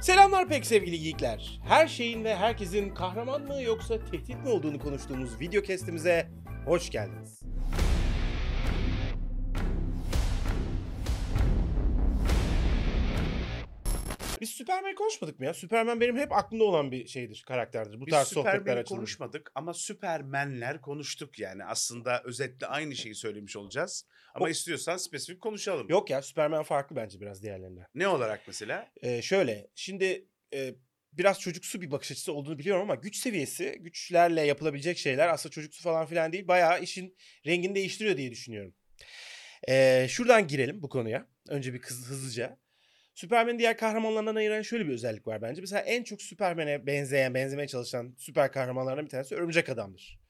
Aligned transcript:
Selamlar 0.00 0.48
pek 0.48 0.66
sevgili 0.66 1.00
geekler. 1.00 1.60
Her 1.64 1.88
şeyin 1.88 2.24
ve 2.24 2.36
herkesin 2.36 2.94
kahraman 2.94 3.42
mı 3.42 3.62
yoksa 3.62 4.04
tehdit 4.04 4.44
mi 4.44 4.48
olduğunu 4.48 4.78
konuştuğumuz 4.78 5.40
video 5.40 5.62
kestimize 5.62 6.28
hoş 6.66 6.90
geldiniz. 6.90 7.39
Biz 14.40 14.50
Superman 14.50 14.94
konuşmadık 14.94 15.38
mı 15.40 15.46
ya? 15.46 15.54
Superman 15.54 16.00
benim 16.00 16.16
hep 16.16 16.32
aklımda 16.32 16.64
olan 16.64 16.92
bir 16.92 17.06
şeydir, 17.06 17.44
karakterdir. 17.46 18.00
Bu 18.00 18.06
Biz 18.06 18.12
tarz 18.12 18.28
sohbetler 18.28 18.52
Superman'i 18.58 18.80
açılır. 18.80 18.96
konuşmadık 18.98 19.52
ama 19.54 19.74
Superman'ler 19.74 20.80
konuştuk 20.80 21.38
yani. 21.38 21.64
Aslında 21.64 22.22
özetle 22.24 22.66
aynı 22.66 22.96
şeyi 22.96 23.14
söylemiş 23.14 23.56
olacağız. 23.56 24.06
Ama 24.34 24.44
O- 24.44 24.48
istiyorsan 24.48 24.96
spesifik 24.96 25.40
konuşalım. 25.40 25.88
Yok 25.88 26.10
ya 26.10 26.22
Superman 26.22 26.62
farklı 26.62 26.96
bence 26.96 27.20
biraz 27.20 27.42
diğerlerinden. 27.42 27.86
Ne 27.94 28.08
olarak 28.08 28.40
mesela? 28.46 28.88
Ee, 29.02 29.22
şöyle 29.22 29.70
şimdi 29.74 30.26
e, 30.54 30.74
biraz 31.12 31.40
çocuksu 31.40 31.80
bir 31.80 31.90
bakış 31.90 32.10
açısı 32.12 32.32
olduğunu 32.32 32.58
biliyorum 32.58 32.82
ama 32.82 32.94
güç 32.94 33.16
seviyesi 33.16 33.76
güçlerle 33.80 34.40
yapılabilecek 34.42 34.98
şeyler 34.98 35.28
aslında 35.28 35.52
çocuksu 35.52 35.82
falan 35.82 36.06
filan 36.06 36.32
değil. 36.32 36.48
Bayağı 36.48 36.82
işin 36.82 37.16
rengini 37.46 37.74
değiştiriyor 37.74 38.16
diye 38.16 38.30
düşünüyorum. 38.30 38.74
Ee, 39.68 40.06
şuradan 40.10 40.48
girelim 40.48 40.82
bu 40.82 40.88
konuya. 40.88 41.26
Önce 41.48 41.74
bir 41.74 41.80
kız, 41.80 42.06
hızlıca. 42.08 42.58
Superman'in 43.20 43.58
diğer 43.58 43.76
kahramanlarından 43.76 44.34
ayıran 44.34 44.62
şöyle 44.62 44.86
bir 44.86 44.92
özellik 44.92 45.26
var 45.26 45.42
bence. 45.42 45.60
Mesela 45.60 45.82
en 45.82 46.02
çok 46.02 46.22
Superman'e 46.22 46.86
benzeyen, 46.86 47.34
benzemeye 47.34 47.68
çalışan 47.68 48.14
süper 48.18 48.52
kahramanlardan 48.52 49.04
bir 49.04 49.10
tanesi 49.10 49.34
Örümcek 49.34 49.68
Adam'dır. 49.68 50.20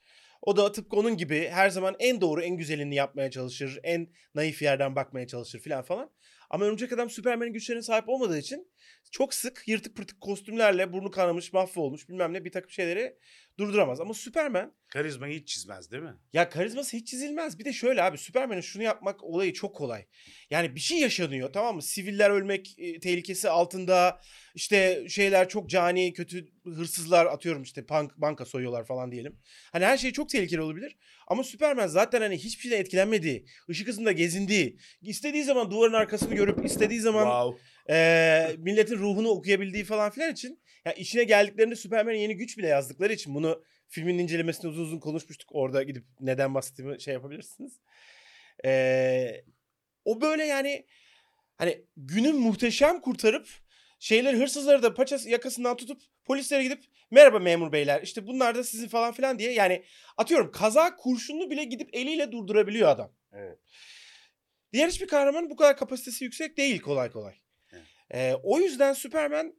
O 0.43 0.57
da 0.57 0.73
tıpkı 0.73 0.97
onun 0.97 1.17
gibi 1.17 1.49
her 1.49 1.71
zaman 1.71 1.97
en 1.99 2.21
doğru, 2.21 2.43
en 2.43 2.57
güzelini 2.57 2.95
yapmaya 2.95 3.31
çalışır, 3.31 3.81
en 3.83 4.09
naif 4.35 4.63
yerden 4.63 4.97
bakmaya 4.97 5.27
çalışır 5.27 5.61
filan 5.61 5.83
falan. 5.83 6.11
Ama 6.51 6.65
Örümcek 6.65 6.93
Adam 6.93 7.11
Superman'in 7.11 7.53
güçlerine 7.53 7.83
sahip 7.83 8.09
olmadığı 8.09 8.39
için 8.39 8.69
çok 9.11 9.35
sık 9.35 9.63
yırtık 9.67 9.97
pırtık 9.97 10.21
kostümlerle 10.21 10.93
burnu 10.93 11.11
kanamış, 11.11 11.53
mahvolmuş 11.53 12.09
bilmem 12.09 12.33
ne 12.33 12.45
bir 12.45 12.53
takım 12.53 12.71
şeyleri 12.71 13.17
durduramaz. 13.59 14.01
Ama 14.01 14.15
Superman 14.15 14.75
Karizmayı 14.89 15.41
hiç 15.41 15.49
çizmez 15.49 15.91
değil 15.91 16.03
mi? 16.03 16.15
ya 16.33 16.49
karizması 16.49 16.97
hiç 16.97 17.09
çizilmez. 17.09 17.59
Bir 17.59 17.65
de 17.65 17.73
şöyle 17.73 18.03
abi 18.03 18.19
Superman'in 18.19 18.61
şunu 18.61 18.83
yapmak 18.83 19.25
olayı 19.25 19.53
çok 19.53 19.77
kolay. 19.77 20.07
Yani 20.51 20.75
bir 20.75 20.81
şey 20.81 20.99
yaşanıyor 20.99 21.53
tamam 21.53 21.75
mı? 21.75 21.83
Siviller 21.83 22.31
ölmek 22.31 22.75
e, 22.79 23.01
tehlikesi 23.01 23.51
altında 23.51 24.21
işte 24.55 25.07
şeyler 25.09 25.49
çok 25.49 25.71
cani 25.71 26.13
kötü 26.13 26.49
hırsızlar 26.65 27.27
atıyorum 27.27 27.63
işte 27.63 27.89
bank, 27.89 28.17
banka 28.17 28.45
soyuyorlar 28.45 28.85
falan 28.85 29.13
diyelim. 29.13 29.39
Hani 29.73 29.85
her 29.85 29.99
şey 29.99 30.13
çok 30.13 30.29
tehlikeli 30.29 30.61
olabilir. 30.61 30.97
Ama 31.27 31.45
Superman 31.45 31.87
zaten 31.87 32.21
hani 32.21 32.39
hiçbir 32.39 32.63
şeyden 32.63 32.81
etkilenmediği, 32.81 33.47
ışık 33.69 33.89
hızında 33.89 34.13
gezindiği, 34.13 34.79
istediği 35.03 35.45
zaman 35.45 35.71
duvarın 35.71 35.93
arkasını 35.93 36.35
görüp 36.41 36.65
istediği 36.65 37.01
zaman 37.01 37.25
Wow. 37.25 37.71
Eee, 37.89 38.57
milletin 38.59 38.99
ruhunu 38.99 39.29
okuyabildiği 39.29 39.85
falan 39.85 40.11
filan 40.11 40.33
için 40.33 40.63
ya 40.85 40.93
işine 40.93 41.25
geldiklerinde 41.25 41.77
Superman'e 41.77 42.19
yeni 42.19 42.37
güç 42.37 42.59
bile 42.59 42.67
yazdıkları 42.67 43.13
için 43.13 43.35
bunu 43.35 43.65
filmin 43.89 44.19
incelemesinde 44.19 44.69
uzun 44.69 44.83
uzun 44.83 44.99
konuşmuştuk. 44.99 45.49
Orada 45.53 45.83
gidip 45.83 46.05
neden 46.21 46.55
bahsettiğimi 46.55 47.01
şey 47.01 47.15
yapabilirsiniz. 47.15 47.81
Eee, 48.65 49.45
o 50.05 50.21
böyle 50.21 50.45
yani 50.45 50.87
hani 51.59 51.85
günün 51.97 52.37
muhteşem 52.37 53.01
kurtarıp 53.01 53.49
şeyleri 53.99 54.37
hırsızları 54.37 54.83
da 54.83 54.95
paçası 54.95 55.31
yakasından 55.31 55.77
tutup 55.77 56.03
polislere 56.25 56.63
gidip 56.63 56.85
merhaba 57.11 57.39
memur 57.39 57.73
beyler 57.73 58.03
işte 58.03 58.27
bunlar 58.27 58.55
da 58.55 58.65
sizin 58.65 58.89
falan 58.89 59.13
filan 59.13 59.39
diye 59.39 59.53
yani 59.53 59.85
atıyorum 60.17 60.53
kaza 60.53 60.97
kurşunlu 60.97 61.51
bile 61.51 61.65
gidip 61.65 61.89
eliyle 61.93 62.33
durdurabiliyor 62.33 62.89
adam. 62.89 63.13
Evet. 63.33 63.59
Diğer 64.73 64.89
hiçbir 64.89 65.07
kahramanın 65.07 65.51
bu 65.51 65.57
kadar 65.57 65.77
kapasitesi 65.77 66.25
yüksek 66.25 66.57
değil 66.57 66.81
kolay 66.81 67.11
kolay. 67.11 67.35
Evet. 67.73 67.87
Ee, 68.15 68.35
o 68.43 68.61
yüzden 68.61 68.93
Superman 68.93 69.55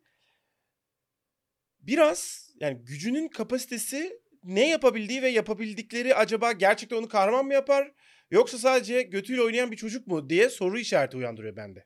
biraz 1.80 2.50
yani 2.59 2.86
gücünün 2.86 3.28
kapasitesi 3.28 4.22
ne 4.44 4.70
yapabildiği 4.70 5.22
ve 5.22 5.30
yapabildikleri 5.30 6.16
acaba 6.16 6.52
gerçekten 6.52 6.98
onu 6.98 7.08
kahraman 7.08 7.45
mı 7.45 7.53
yapar 7.53 7.91
yoksa 8.31 8.58
sadece 8.58 9.02
götüyle 9.02 9.41
oynayan 9.41 9.72
bir 9.72 9.78
çocuk 9.78 10.08
mu 10.08 10.30
diye 10.30 10.50
soru 10.50 10.80
işareti 10.80 11.18
uyandırıyor 11.18 11.56
bende. 11.56 11.86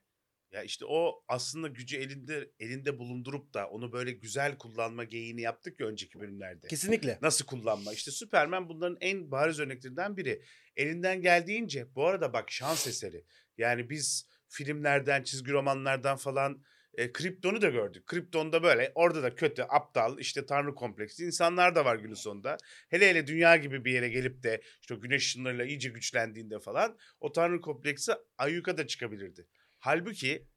Ya 0.56 0.64
işte 0.64 0.86
o 0.86 1.24
aslında 1.28 1.68
gücü 1.68 1.98
elinde 1.98 2.52
elinde 2.60 3.00
bulundurup 3.00 3.54
da 3.54 3.70
onu 3.70 3.92
böyle 3.92 4.12
güzel 4.12 4.58
kullanma 4.58 5.04
geyiğini 5.04 5.42
yaptık 5.42 5.80
ya 5.80 5.88
önceki 5.88 6.20
bölümlerde. 6.20 6.68
Kesinlikle. 6.68 7.20
Nasıl 7.22 7.46
kullanma? 7.46 7.94
İşte 7.94 8.12
Superman 8.12 8.70
bunların 8.70 8.98
en 9.02 9.32
bariz 9.32 9.60
örneklerinden 9.60 10.18
biri. 10.18 10.42
Elinden 10.76 11.22
geldiğince 11.22 11.96
bu 11.96 12.08
arada 12.08 12.34
bak 12.34 12.52
şans 12.52 12.88
eseri. 12.88 13.26
Yani 13.58 13.90
biz 13.90 14.30
filmlerden, 14.48 15.24
çizgi 15.24 15.52
romanlardan 15.52 16.18
falan 16.18 16.64
e, 16.98 17.12
Krypton'u 17.12 17.62
da 17.62 17.70
gördük. 17.70 18.08
Krypton'da 18.08 18.64
böyle 18.64 18.92
orada 18.96 19.24
da 19.24 19.36
kötü, 19.36 19.62
aptal, 19.70 20.20
işte 20.20 20.46
tanrı 20.46 20.76
kompleksi 20.76 21.26
insanlar 21.26 21.76
da 21.76 21.86
var 21.86 21.96
günün 21.96 22.14
sonunda. 22.14 22.58
Hele 22.90 23.10
hele 23.10 23.28
dünya 23.28 23.56
gibi 23.56 23.86
bir 23.86 23.94
yere 23.94 24.10
gelip 24.10 24.44
de 24.44 24.62
işte 24.82 24.96
güneş 24.96 25.26
ışınlarıyla 25.26 25.66
iyice 25.66 25.90
güçlendiğinde 25.90 26.60
falan 26.60 26.98
o 27.20 27.32
tanrı 27.32 27.62
kompleksi 27.62 28.12
ayyuka 28.38 28.78
da 28.78 28.88
çıkabilirdi. 28.88 29.48
Halbuki 29.86 30.48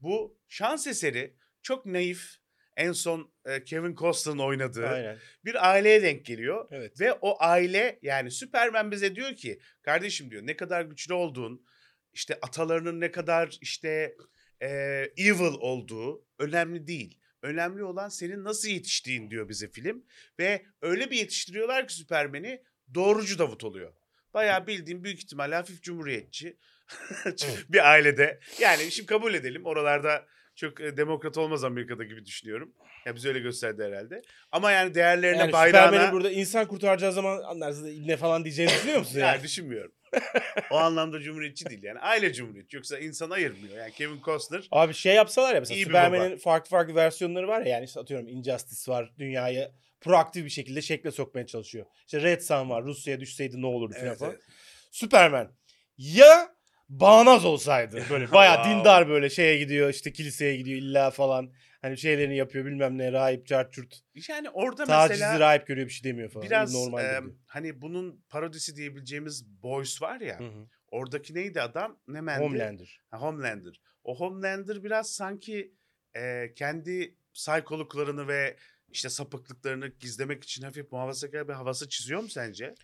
bu 0.00 0.38
şans 0.48 0.86
eseri 0.86 1.36
çok 1.62 1.86
naif 1.86 2.36
en 2.76 2.92
son 2.92 3.32
e, 3.44 3.64
Kevin 3.64 3.94
Costner'ın 3.94 4.38
oynadığı 4.38 4.88
Aynen. 4.88 5.18
bir 5.44 5.70
aileye 5.70 6.02
denk 6.02 6.24
geliyor. 6.24 6.68
Evet. 6.70 7.00
Ve 7.00 7.12
o 7.12 7.36
aile 7.40 7.98
yani 8.02 8.30
Superman 8.30 8.90
bize 8.90 9.16
diyor 9.16 9.36
ki 9.36 9.60
kardeşim 9.82 10.30
diyor 10.30 10.46
ne 10.46 10.56
kadar 10.56 10.82
güçlü 10.82 11.14
olduğun 11.14 11.66
işte 12.12 12.38
atalarının 12.42 13.00
ne 13.00 13.10
kadar 13.10 13.58
işte 13.60 14.16
e, 14.62 14.68
evil 15.16 15.54
olduğu 15.60 16.26
önemli 16.38 16.86
değil. 16.86 17.20
Önemli 17.42 17.84
olan 17.84 18.08
senin 18.08 18.44
nasıl 18.44 18.68
yetiştiğin 18.68 19.30
diyor 19.30 19.48
bize 19.48 19.68
film. 19.68 20.04
Ve 20.38 20.66
öyle 20.82 21.10
bir 21.10 21.16
yetiştiriyorlar 21.16 21.88
ki 21.88 21.94
Superman'i 21.94 22.62
doğrucu 22.94 23.38
Davut 23.38 23.64
oluyor. 23.64 23.92
Bayağı 24.34 24.66
bildiğim 24.66 25.04
büyük 25.04 25.18
ihtimalle 25.18 25.54
hafif 25.54 25.82
cumhuriyetçi 25.82 26.56
bir 27.68 27.90
ailede. 27.90 28.40
Yani 28.60 28.90
şimdi 28.90 29.06
kabul 29.06 29.34
edelim 29.34 29.66
oralarda 29.66 30.24
çok 30.56 30.80
e, 30.80 30.96
demokrat 30.96 31.38
olmaz 31.38 31.64
Amerika'da 31.64 32.04
gibi 32.04 32.24
düşünüyorum. 32.26 32.72
Ya 33.06 33.14
bize 33.14 33.28
öyle 33.28 33.38
gösterdi 33.38 33.84
herhalde. 33.84 34.22
Ama 34.52 34.70
yani 34.72 34.94
değerlerine, 34.94 35.38
Yani 35.38 35.52
bayrağına... 35.52 35.86
Superman'i 35.86 36.12
burada 36.12 36.30
insan 36.30 36.66
kurtaracağı 36.68 37.12
zaman 37.12 37.42
anlarsınız 37.42 38.06
ne 38.06 38.16
falan 38.16 38.44
diyeceğini 38.44 38.72
düşünüyor 38.72 38.98
musun? 38.98 39.18
Yani 39.18 39.28
Yani? 39.28 39.42
düşünmüyorum. 39.42 39.92
o 40.70 40.76
anlamda 40.76 41.20
cumhuriyetçi 41.20 41.66
değil 41.66 41.82
yani. 41.82 41.98
Aile 41.98 42.32
cumhuriyetçi. 42.32 42.76
Yoksa 42.76 42.98
insan 42.98 43.30
ayırmıyor. 43.30 43.76
Yani 43.78 43.92
Kevin 43.92 44.20
Costner 44.20 44.68
Abi 44.70 44.94
şey 44.94 45.14
yapsalar 45.14 45.54
ya 45.54 45.60
mesela 45.60 45.84
Superman'in 45.84 46.36
farklı 46.36 46.70
farklı 46.70 46.94
versiyonları 46.94 47.48
var 47.48 47.60
ya 47.60 47.66
yani 47.68 47.84
işte 47.84 48.00
atıyorum 48.00 48.28
Injustice 48.28 48.92
var 48.92 49.12
dünyayı 49.18 49.70
proaktif 50.00 50.44
bir 50.44 50.50
şekilde 50.50 50.82
şekle 50.82 51.10
sokmaya 51.10 51.46
çalışıyor. 51.46 51.86
İşte 52.06 52.22
Red 52.22 52.40
Sun 52.40 52.70
var 52.70 52.84
Rusya'ya 52.84 53.20
düşseydi 53.20 53.62
ne 53.62 53.66
olurdu 53.66 53.94
Evet, 53.98 54.18
falan. 54.18 54.32
evet. 54.32 54.42
Superman 54.90 55.52
ya 55.98 56.55
bağnaz 56.88 57.44
olsaydı 57.44 58.02
böyle 58.10 58.30
bayağı 58.32 58.64
dindar 58.64 59.08
böyle 59.08 59.30
şeye 59.30 59.58
gidiyor 59.58 59.90
işte 59.90 60.12
kiliseye 60.12 60.56
gidiyor 60.56 60.78
illa 60.78 61.10
falan 61.10 61.52
hani 61.82 61.98
şeylerini 61.98 62.36
yapıyor 62.36 62.64
bilmem 62.66 62.98
ne 62.98 63.12
rahip 63.12 63.46
çarçurt 63.46 64.00
Yani 64.28 64.50
orada 64.50 64.84
tacizi 64.84 65.20
mesela 65.20 65.40
rahip 65.40 65.66
görüyor 65.66 65.86
bir 65.86 65.92
şey 65.92 66.10
demiyor 66.10 66.30
falan. 66.30 66.46
biraz 66.46 66.74
normal 66.74 67.04
e, 67.04 67.20
hani 67.46 67.80
bunun 67.82 68.24
parodisi 68.28 68.76
diyebileceğimiz 68.76 69.62
Boys 69.62 70.02
var 70.02 70.20
ya. 70.20 70.40
Hı 70.40 70.44
hı. 70.44 70.66
Oradaki 70.90 71.34
neydi 71.34 71.60
adam? 71.60 71.98
Ne 72.08 72.20
mendi? 72.20 72.44
Homelander. 72.44 73.00
Ha, 73.10 73.20
Homelander. 73.20 73.80
O 74.04 74.20
Homelander 74.20 74.84
biraz 74.84 75.10
sanki 75.10 75.74
e, 76.16 76.54
kendi 76.54 77.16
psikologlarını 77.34 78.28
ve 78.28 78.56
işte 78.88 79.08
sapıklıklarını 79.08 79.88
gizlemek 79.88 80.44
için 80.44 80.62
hafif 80.62 80.92
muhafazakar 80.92 81.48
bir 81.48 81.52
havası 81.52 81.88
çiziyor 81.88 82.20
mu 82.20 82.28
sence? 82.28 82.74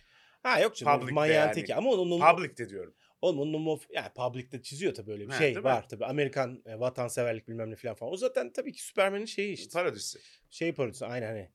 Ha 0.43 0.59
yok 0.59 0.75
canım 0.75 0.93
Public'te 0.93 1.13
manyağın 1.13 1.47
yani. 1.47 1.53
teki 1.53 1.75
ama 1.75 1.89
onun, 1.89 2.19
Public'te 2.19 2.69
diyorum. 2.69 2.93
Oğlum 3.23 3.39
onun 3.39 3.61
mof 3.61 3.87
yani 3.89 4.09
public'te 4.15 4.61
çiziyor 4.61 4.93
tabii 4.93 5.11
öyle 5.11 5.23
bir 5.23 5.29
Ha, 5.29 5.37
şey 5.37 5.47
değil 5.47 5.57
mi? 5.57 5.63
var 5.63 5.89
tabii. 5.89 6.05
Amerikan 6.05 6.63
e, 6.65 6.79
vatanseverlik 6.79 7.47
bilmem 7.47 7.71
ne 7.71 7.75
falan 7.75 7.95
falan. 7.95 8.13
O 8.13 8.17
zaten 8.17 8.53
tabii 8.53 8.73
ki 8.73 8.83
Superman'in 8.83 9.25
şeyi 9.25 9.53
işte. 9.53 9.73
Parodisi. 9.73 10.19
Şey 10.49 10.73
parodisi 10.73 11.05
aynen 11.05 11.27
hani. 11.27 11.49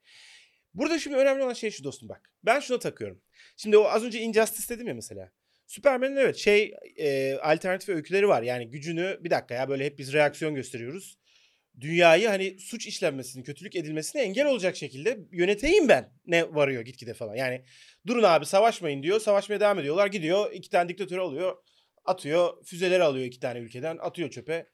Burada 0.74 0.98
şimdi 0.98 1.16
önemli 1.16 1.42
olan 1.42 1.52
şey 1.52 1.70
şu 1.70 1.84
dostum 1.84 2.08
bak. 2.08 2.32
Ben 2.44 2.60
şuna 2.60 2.78
takıyorum. 2.78 3.20
Şimdi 3.56 3.76
o 3.78 3.84
az 3.84 4.04
önce 4.04 4.20
Injustice 4.20 4.74
dedim 4.74 4.86
ya 4.88 4.94
mesela. 4.94 5.32
Superman'in 5.66 6.16
evet 6.16 6.36
şey 6.36 6.74
e, 6.96 7.34
alternatif 7.34 7.88
öyküleri 7.88 8.28
var. 8.28 8.42
Yani 8.42 8.70
gücünü 8.70 9.18
bir 9.24 9.30
dakika 9.30 9.54
ya 9.54 9.68
böyle 9.68 9.84
hep 9.84 9.98
biz 9.98 10.12
reaksiyon 10.12 10.54
gösteriyoruz. 10.54 11.18
Dünyayı 11.80 12.28
hani 12.28 12.58
suç 12.58 12.86
işlenmesini, 12.86 13.42
kötülük 13.42 13.76
edilmesine 13.76 14.22
engel 14.22 14.46
olacak 14.46 14.76
şekilde 14.76 15.18
yöneteyim 15.32 15.88
ben. 15.88 16.12
Ne 16.26 16.54
varıyor 16.54 16.82
gitgide 16.82 17.14
falan. 17.14 17.34
Yani 17.34 17.64
durun 18.06 18.22
abi 18.22 18.46
savaşmayın 18.46 19.02
diyor. 19.02 19.20
Savaşmaya 19.20 19.60
devam 19.60 19.78
ediyorlar. 19.78 20.06
Gidiyor 20.06 20.52
iki 20.52 20.70
tane 20.70 20.88
diktatör 20.88 21.18
alıyor. 21.18 21.56
Atıyor. 22.04 22.64
Füzeleri 22.64 23.02
alıyor 23.02 23.26
iki 23.26 23.40
tane 23.40 23.58
ülkeden. 23.58 23.98
Atıyor 24.00 24.30
çöpe. 24.30 24.66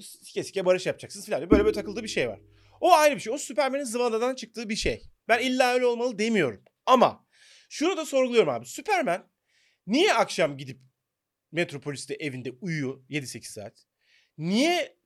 Sike 0.00 0.44
sike 0.44 0.64
barış 0.64 0.86
yapacaksınız 0.86 1.26
falan. 1.26 1.50
Böyle 1.50 1.64
böyle 1.64 1.74
takıldığı 1.74 2.02
bir 2.02 2.08
şey 2.08 2.28
var. 2.28 2.40
O 2.80 2.92
ayrı 2.92 3.14
bir 3.14 3.20
şey. 3.20 3.32
O 3.32 3.38
Superman'in 3.38 3.84
zıvanadan 3.84 4.34
çıktığı 4.34 4.68
bir 4.68 4.76
şey. 4.76 5.02
Ben 5.28 5.38
illa 5.38 5.74
öyle 5.74 5.86
olmalı 5.86 6.18
demiyorum. 6.18 6.64
Ama 6.86 7.26
şunu 7.68 7.96
da 7.96 8.04
sorguluyorum 8.04 8.48
abi. 8.48 8.66
Superman 8.66 9.30
niye 9.86 10.14
akşam 10.14 10.56
gidip 10.56 10.80
Metropolis'te 11.52 12.14
evinde 12.14 12.50
uyuyor 12.50 13.00
7-8 13.10 13.44
saat? 13.44 13.86
Niye 14.38 14.96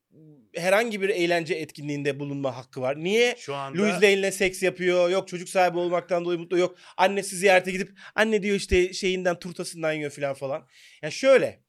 herhangi 0.55 1.03
bir 1.03 1.09
eğlence 1.09 1.55
etkinliğinde 1.55 2.21
bulunma 2.21 2.57
hakkı 2.57 2.81
var? 2.81 2.97
Niye 3.05 3.35
Şu 3.39 3.55
anda 3.55 3.79
Louis 3.79 3.95
Lane'le 3.95 4.31
seks 4.33 4.63
yapıyor? 4.63 5.11
Yok 5.11 5.29
çocuk 5.29 5.49
sahibi 5.49 5.79
olmaktan 5.79 6.25
dolayı 6.25 6.39
mutlu 6.39 6.59
yok. 6.59 6.79
Annesi 6.97 7.37
ziyarete 7.37 7.71
gidip 7.71 7.99
anne 8.15 8.43
diyor 8.43 8.57
işte 8.57 8.93
şeyinden 8.93 9.39
turtasından 9.39 9.93
yiyor 9.93 10.11
falan 10.11 10.35
falan. 10.35 10.69
Ya 11.03 11.11
şöyle. 11.11 11.63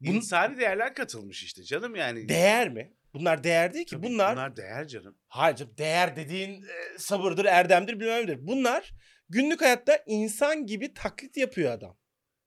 Bun, 0.00 0.14
insani 0.14 0.58
değerler 0.58 0.94
katılmış 0.94 1.42
işte 1.42 1.62
canım 1.62 1.94
yani. 1.94 2.28
değer 2.28 2.68
mi? 2.68 2.92
Bunlar 3.14 3.44
değer 3.44 3.74
değil 3.74 3.86
ki. 3.86 3.96
Tabii 3.96 4.06
bunlar, 4.06 4.32
bunlar 4.32 4.56
değer 4.56 4.88
canım. 4.88 5.18
hayır 5.28 5.56
canım, 5.56 5.74
değer 5.78 6.16
dediğin 6.16 6.62
e, 6.62 6.98
sabırdır, 6.98 7.44
erdemdir 7.44 8.00
bilmem 8.00 8.22
nedir. 8.22 8.38
Bunlar 8.40 8.92
günlük 9.28 9.60
hayatta 9.60 10.02
insan 10.06 10.66
gibi 10.66 10.94
taklit 10.94 11.36
yapıyor 11.36 11.72
adam. 11.72 11.98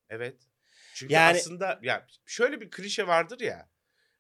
Evet. 0.10 0.38
Çünkü 0.94 1.14
Yani- 1.14 1.38
aslında 1.38 1.80
ya 1.84 2.08
şöyle 2.26 2.62
bir 2.62 2.70
klişe 2.70 3.08
vardır 3.08 3.40
ya. 3.40 3.70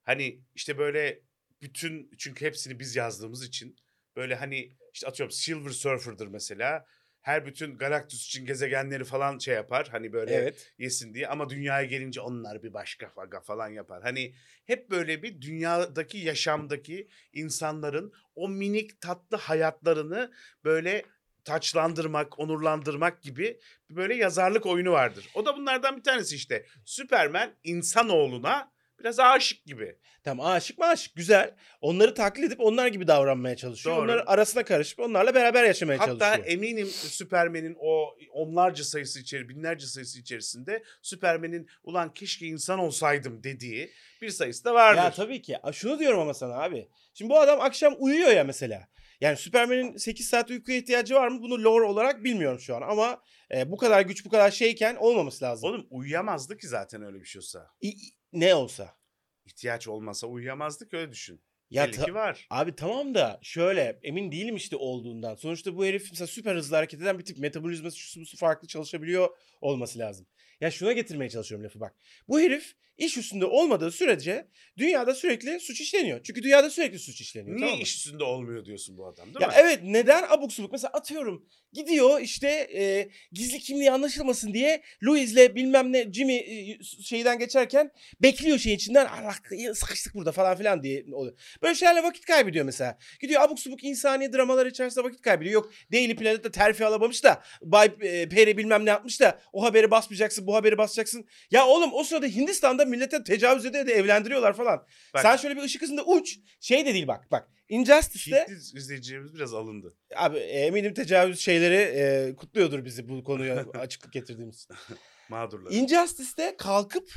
Hani 0.07 0.41
işte 0.55 0.77
böyle 0.77 1.21
bütün 1.61 2.11
çünkü 2.17 2.45
hepsini 2.45 2.79
biz 2.79 2.95
yazdığımız 2.95 3.47
için 3.47 3.75
böyle 4.15 4.35
hani 4.35 4.71
işte 4.93 5.07
atıyorum 5.07 5.31
Silver 5.31 5.69
Surfer'dır 5.69 6.27
mesela. 6.27 6.85
Her 7.21 7.45
bütün 7.45 7.77
Galactus 7.77 8.25
için 8.25 8.45
gezegenleri 8.45 9.03
falan 9.03 9.37
şey 9.37 9.55
yapar. 9.55 9.87
Hani 9.91 10.13
böyle 10.13 10.33
Evet. 10.33 10.73
yesin 10.77 11.13
diye 11.13 11.27
ama 11.27 11.49
dünyaya 11.49 11.85
gelince 11.85 12.21
onlar 12.21 12.63
bir 12.63 12.73
başka 12.73 13.09
faga 13.09 13.41
falan 13.41 13.69
yapar. 13.69 14.03
Hani 14.03 14.33
hep 14.65 14.89
böyle 14.89 15.23
bir 15.23 15.41
dünyadaki 15.41 16.17
yaşamdaki 16.17 17.07
insanların 17.33 18.13
o 18.35 18.49
minik 18.49 19.01
tatlı 19.01 19.37
hayatlarını 19.37 20.31
böyle 20.63 21.03
taçlandırmak, 21.43 22.39
onurlandırmak 22.39 23.21
gibi 23.21 23.59
böyle 23.89 24.15
yazarlık 24.15 24.65
oyunu 24.65 24.91
vardır. 24.91 25.29
O 25.33 25.45
da 25.45 25.57
bunlardan 25.57 25.97
bir 25.97 26.03
tanesi 26.03 26.35
işte. 26.35 26.65
Süpermen 26.85 27.55
insanoğluna 27.63 28.76
biraz 28.99 29.19
aşık 29.19 29.65
gibi. 29.65 29.95
Tamam 30.23 30.45
aşık 30.45 30.77
mı 30.77 30.85
aşık 30.85 31.15
güzel. 31.15 31.55
Onları 31.81 32.13
taklit 32.13 32.45
edip 32.45 32.59
onlar 32.59 32.87
gibi 32.87 33.07
davranmaya 33.07 33.55
çalışıyor. 33.55 33.95
Doğru. 33.95 34.03
Onların 34.05 34.25
arasına 34.25 34.63
karışıp 34.63 34.99
onlarla 34.99 35.35
beraber 35.35 35.63
yaşamaya 35.63 35.99
Hatta 35.99 36.07
çalışıyor. 36.07 36.47
eminim 36.47 36.87
Süpermen'in 36.87 37.77
o 37.79 38.15
onlarca 38.31 38.83
sayısı 38.83 39.19
içeri, 39.19 39.49
binlerce 39.49 39.85
sayısı 39.85 40.19
içerisinde 40.19 40.83
Süpermen'in 41.01 41.67
ulan 41.83 42.13
keşke 42.13 42.45
insan 42.45 42.79
olsaydım 42.79 43.43
dediği 43.43 43.91
bir 44.21 44.29
sayısı 44.29 44.65
da 44.65 44.73
vardır. 44.73 45.01
Ya 45.01 45.11
tabii 45.11 45.41
ki. 45.41 45.57
Şunu 45.73 45.99
diyorum 45.99 46.19
ama 46.19 46.33
sana 46.33 46.53
abi. 46.53 46.87
Şimdi 47.13 47.29
bu 47.29 47.39
adam 47.39 47.61
akşam 47.61 47.95
uyuyor 47.99 48.29
ya 48.29 48.43
mesela. 48.43 48.87
Yani 49.21 49.37
Superman'in 49.37 49.97
8 49.97 50.27
saat 50.27 50.49
uykuya 50.49 50.77
ihtiyacı 50.77 51.15
var 51.15 51.27
mı? 51.27 51.41
Bunu 51.41 51.63
lore 51.63 51.85
olarak 51.85 52.23
bilmiyorum 52.23 52.59
şu 52.59 52.75
an 52.75 52.81
ama 52.81 53.21
e, 53.55 53.71
bu 53.71 53.77
kadar 53.77 54.01
güç 54.01 54.25
bu 54.25 54.29
kadar 54.29 54.51
şeyken 54.51 54.95
olmaması 54.95 55.45
lazım. 55.45 55.69
Oğlum 55.69 55.87
uyuyamazdı 55.89 56.57
ki 56.57 56.67
zaten 56.67 57.03
öyle 57.03 57.19
bir 57.19 57.25
şey 57.25 57.39
olsa. 57.39 57.67
İ- 57.81 58.16
ne 58.33 58.55
olsa. 58.55 58.97
İhtiyaç 59.45 59.87
olmasa 59.87 60.27
uyuyamazdı 60.27 60.89
ki 60.89 60.97
öyle 60.97 61.11
düşün. 61.11 61.41
Ya 61.69 61.91
ta- 61.91 62.13
var. 62.13 62.47
Abi 62.49 62.75
tamam 62.75 63.15
da 63.15 63.39
şöyle 63.41 63.99
emin 64.03 64.31
değilim 64.31 64.55
işte 64.55 64.75
olduğundan. 64.75 65.35
Sonuçta 65.35 65.77
bu 65.77 65.85
herif 65.85 66.07
mesela 66.11 66.27
süper 66.27 66.55
hızlı 66.55 66.75
hareket 66.75 67.01
eden 67.01 67.19
bir 67.19 67.25
tip. 67.25 67.37
Metabolizması 67.37 67.97
şusu 67.97 68.21
busu 68.21 68.37
farklı 68.37 68.67
çalışabiliyor 68.67 69.29
olması 69.61 69.99
lazım. 69.99 70.27
Ya 70.61 70.71
şuna 70.71 70.91
getirmeye 70.91 71.29
çalışıyorum 71.29 71.65
lafı 71.65 71.79
bak. 71.79 71.95
Bu 72.27 72.39
herif 72.39 72.75
iş 72.97 73.17
üstünde 73.17 73.45
olmadığı 73.45 73.91
sürece 73.91 74.47
dünyada 74.77 75.15
sürekli 75.15 75.59
suç 75.59 75.81
işleniyor. 75.81 76.19
Çünkü 76.23 76.43
dünyada 76.43 76.69
sürekli 76.69 76.99
suç 76.99 77.21
işleniyor. 77.21 77.55
Niye 77.57 77.65
tamam 77.65 77.77
mı? 77.77 77.83
iş 77.83 77.95
üstünde 77.95 78.23
olmuyor 78.23 78.65
diyorsun 78.65 78.97
bu 78.97 79.07
adam 79.07 79.25
değil 79.25 79.37
Ya 79.41 79.47
mi? 79.47 79.53
evet 79.57 79.79
neden 79.83 80.23
abuk 80.29 80.53
subuk 80.53 80.71
mesela 80.71 80.91
atıyorum 80.93 81.45
gidiyor 81.73 82.19
işte 82.21 82.47
e, 82.75 83.09
gizli 83.31 83.59
kimliği 83.59 83.91
anlaşılmasın 83.91 84.53
diye 84.53 84.81
Louis'le 85.03 85.55
bilmem 85.55 85.93
ne 85.93 86.13
Jimmy 86.13 86.35
e, 86.37 86.83
şeyden 87.03 87.39
geçerken 87.39 87.91
bekliyor 88.21 88.57
şeyin 88.57 88.75
içinden 88.75 89.05
Allah 89.05 89.35
sıkıştık 89.75 90.15
burada 90.15 90.31
falan 90.31 90.57
filan 90.57 90.83
diye 90.83 91.05
oluyor. 91.13 91.39
Böyle 91.63 91.75
şeylerle 91.75 92.03
vakit 92.03 92.25
kaybediyor 92.25 92.65
mesela. 92.65 92.97
Gidiyor 93.21 93.41
abuk 93.41 93.59
subuk 93.59 93.83
insani 93.83 94.33
dramalar 94.33 94.65
içerisinde 94.65 95.03
vakit 95.03 95.21
kaybediyor. 95.21 95.53
Yok 95.53 95.71
Daily 95.93 96.15
Planet'te 96.15 96.51
terfi 96.51 96.85
alamamış 96.85 97.23
da 97.23 97.43
Bay 97.61 97.91
e, 98.01 98.29
Peri 98.29 98.57
bilmem 98.57 98.85
ne 98.85 98.89
yapmış 98.89 99.21
da 99.21 99.39
o 99.53 99.63
haberi 99.63 99.91
basmayacaksın 99.91 100.47
bu 100.47 100.55
haberi 100.55 100.77
basacaksın. 100.77 101.25
Ya 101.51 101.67
oğlum 101.67 101.89
o 101.93 102.03
sırada 102.03 102.25
Hindistan'da 102.27 102.85
millete 102.89 103.23
tecavüz 103.23 103.65
ede 103.65 103.87
de 103.87 103.93
evlendiriyorlar 103.93 104.53
falan. 104.53 104.85
Bak- 105.13 105.21
Sen 105.21 105.37
şöyle 105.37 105.55
bir 105.57 105.61
ışık 105.63 105.81
hızında 105.81 106.03
uç. 106.05 106.37
Şey 106.59 106.85
de 106.85 106.93
değil 106.93 107.07
bak 107.07 107.31
bak. 107.31 107.49
Injustice'de 107.69 108.41
Hintli 108.49 108.77
izleyicilerimiz 108.79 109.33
biraz 109.35 109.53
alındı. 109.53 109.97
Abi 110.15 110.37
e, 110.37 110.41
eminim 110.59 110.93
tecavüz 110.93 111.39
şeyleri 111.39 111.75
e, 111.75 112.35
kutluyordur 112.35 112.85
bizi 112.85 113.09
bu 113.09 113.23
konuya 113.23 113.65
açıklık 113.73 114.13
getirdiğimiz. 114.13 114.67
Mağdurlar. 115.29 115.71
Injustice'de 115.71 116.55
kalkıp 116.57 117.11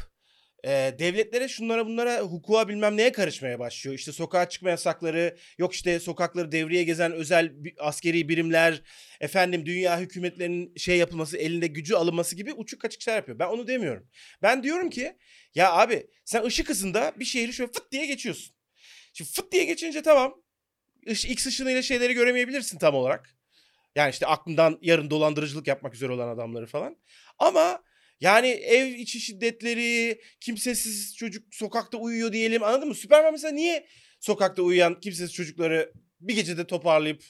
e, 0.65 0.95
devletlere 0.99 1.49
şunlara 1.49 1.87
bunlara 1.87 2.21
hukuka 2.21 2.69
bilmem 2.69 2.97
neye 2.97 3.13
karışmaya 3.13 3.59
başlıyor. 3.59 3.97
İşte 3.97 4.13
sokağa 4.13 4.49
çıkma 4.49 4.71
yasakları, 4.71 5.37
yok 5.59 5.75
işte 5.75 6.01
sokakları 6.01 6.53
devreye 6.53 6.85
gezen 6.85 7.13
özel 7.13 7.53
askeri 7.79 8.29
birimler, 8.29 8.83
efendim 9.21 9.67
dünya 9.67 10.01
hükümetlerinin 10.01 10.75
şey 10.77 10.97
yapılması, 10.97 11.39
elinde 11.39 11.67
gücü 11.67 11.95
alınması 11.95 12.37
gibi 12.37 12.53
uçuk 12.53 12.81
kaçık 12.81 13.03
şeyler 13.03 13.19
yapıyor. 13.19 13.39
Ben 13.39 13.47
onu 13.47 13.67
demiyorum. 13.67 14.09
Ben 14.43 14.63
diyorum 14.63 14.91
ki 14.91 15.17
ya 15.55 15.73
abi 15.73 16.07
sen 16.25 16.45
ışık 16.45 16.69
hızında 16.69 17.13
bir 17.17 17.25
şehri 17.25 17.53
şöyle 17.53 17.73
fıt 17.73 17.93
diye 17.93 18.07
geçiyorsun. 18.07 18.55
Şimdi 19.13 19.31
fıt 19.31 19.53
diye 19.53 19.65
geçince 19.65 20.03
tamam 20.03 20.43
X 21.07 21.47
ışınıyla 21.47 21.83
şeyleri 21.83 22.15
göremeyebilirsin 22.15 22.79
tam 22.79 22.95
olarak. 22.95 23.37
Yani 23.95 24.11
işte 24.11 24.27
aklından 24.27 24.79
yarın 24.83 25.11
dolandırıcılık 25.11 25.67
yapmak 25.67 25.95
üzere 25.95 26.13
olan 26.13 26.29
adamları 26.29 26.67
falan. 26.67 26.97
Ama 27.39 27.83
yani 28.21 28.49
ev 28.49 28.87
içi 28.87 29.21
şiddetleri, 29.21 30.21
kimsesiz 30.41 31.17
çocuk 31.17 31.55
sokakta 31.55 31.99
uyuyor 31.99 32.33
diyelim 32.33 32.63
anladın 32.63 32.89
mı? 32.89 32.95
Süperman 32.95 33.33
mesela 33.33 33.55
niye 33.55 33.87
sokakta 34.21 34.63
uyuyan 34.63 35.01
kimsesiz 35.01 35.35
çocukları 35.35 35.93
bir 36.21 36.35
gecede 36.35 36.67
toparlayıp 36.67 37.23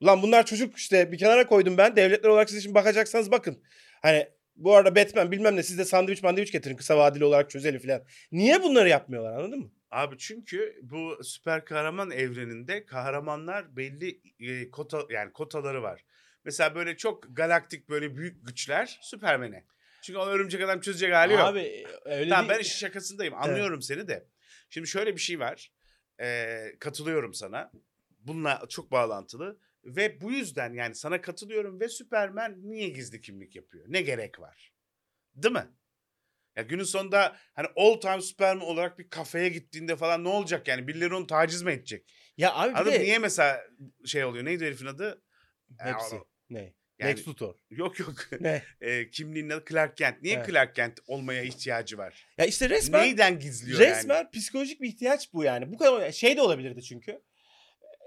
Ulan 0.00 0.22
bunlar 0.22 0.46
çocuk 0.46 0.76
işte 0.76 1.12
bir 1.12 1.18
kenara 1.18 1.46
koydum 1.46 1.78
ben. 1.78 1.96
Devletler 1.96 2.28
olarak 2.30 2.50
siz 2.50 2.62
şimdi 2.62 2.74
bakacaksanız 2.74 3.30
bakın. 3.30 3.62
Hani 4.02 4.28
bu 4.56 4.76
arada 4.76 4.96
Batman 4.96 5.32
bilmem 5.32 5.56
ne 5.56 5.62
siz 5.62 5.78
de 5.78 5.84
sandviç 5.84 6.22
mandviç 6.22 6.52
getirin 6.52 6.76
kısa 6.76 6.98
vadeli 6.98 7.24
olarak 7.24 7.50
çözelim 7.50 7.80
falan. 7.80 8.04
Niye 8.32 8.62
bunları 8.62 8.88
yapmıyorlar 8.88 9.32
anladın 9.32 9.58
mı? 9.58 9.70
Abi 9.90 10.18
çünkü 10.18 10.80
bu 10.82 11.24
süper 11.24 11.64
kahraman 11.64 12.10
evreninde 12.10 12.86
kahramanlar 12.86 13.76
belli 13.76 14.20
e, 14.40 14.70
kota 14.70 15.02
yani 15.10 15.32
kotaları 15.32 15.82
var. 15.82 16.04
Mesela 16.44 16.74
böyle 16.74 16.96
çok 16.96 17.36
galaktik 17.36 17.88
böyle 17.88 18.16
büyük 18.16 18.46
güçler 18.46 18.98
Süpermen'e. 19.02 19.64
Çünkü 20.04 20.18
o 20.18 20.26
örümcek 20.26 20.62
adam 20.62 20.80
çözecek 20.80 21.14
hali 21.14 21.32
yok. 21.32 21.42
Abi 21.42 21.86
öyle 22.04 22.30
Tamam 22.30 22.48
ben 22.48 22.54
değil. 22.54 22.66
işin 22.66 22.78
şakasındayım. 22.78 23.34
Anlıyorum 23.34 23.82
seni 23.82 24.08
de. 24.08 24.28
Şimdi 24.70 24.88
şöyle 24.88 25.14
bir 25.16 25.20
şey 25.20 25.40
var. 25.40 25.72
Ee, 26.20 26.72
katılıyorum 26.80 27.34
sana. 27.34 27.72
Bununla 28.18 28.62
çok 28.68 28.90
bağlantılı. 28.90 29.58
Ve 29.84 30.20
bu 30.20 30.32
yüzden 30.32 30.72
yani 30.74 30.94
sana 30.94 31.20
katılıyorum 31.20 31.80
ve 31.80 31.88
Süpermen 31.88 32.58
niye 32.62 32.88
gizli 32.88 33.20
kimlik 33.20 33.56
yapıyor? 33.56 33.84
Ne 33.88 34.02
gerek 34.02 34.40
var? 34.40 34.72
Değil 35.34 35.54
mi? 35.54 35.66
Ya 36.56 36.62
günün 36.62 36.84
sonunda 36.84 37.36
hani 37.54 37.68
all 37.76 38.00
time 38.00 38.20
Superman 38.20 38.66
olarak 38.66 38.98
bir 38.98 39.08
kafeye 39.08 39.48
gittiğinde 39.48 39.96
falan 39.96 40.24
ne 40.24 40.28
olacak 40.28 40.68
yani? 40.68 40.88
Birileri 40.88 41.14
onu 41.14 41.26
taciz 41.26 41.62
mi 41.62 41.72
edecek? 41.72 42.12
Ya 42.36 42.54
abi 42.54 42.72
Anladın 42.72 42.92
de... 42.92 43.00
Niye 43.00 43.18
mesela 43.18 43.64
şey 44.04 44.24
oluyor? 44.24 44.44
Neydi 44.44 44.64
herifin 44.66 44.86
adı? 44.86 45.22
Hepsi. 45.78 46.14
Ya, 46.14 46.22
Ne? 46.50 46.74
Yani- 46.98 47.10
Lex 47.10 47.28
Luthor. 47.28 47.54
Yok 47.70 47.98
yok. 47.98 48.14
Ne? 48.40 48.62
e, 48.80 49.10
kimliğinin 49.10 49.50
adı 49.50 49.64
Clark 49.68 49.96
Kent. 49.96 50.22
Niye 50.22 50.34
Evet. 50.34 50.46
Clark 50.46 50.74
Kent 50.74 51.00
olmaya 51.06 51.42
ihtiyacı 51.42 51.98
var? 51.98 52.26
Ya 52.38 52.44
işte 52.44 52.70
resmen 52.70 53.02
Neyden 53.02 53.38
gizliyor 53.38 53.80
resmen 53.80 54.14
yani? 54.16 54.30
psikolojik 54.32 54.80
bir 54.80 54.88
ihtiyaç 54.88 55.32
bu 55.32 55.44
yani. 55.44 55.72
Bu 55.72 55.78
kadar 55.78 56.12
şey 56.12 56.36
de 56.36 56.42
olabilirdi 56.42 56.82
çünkü. 56.82 57.20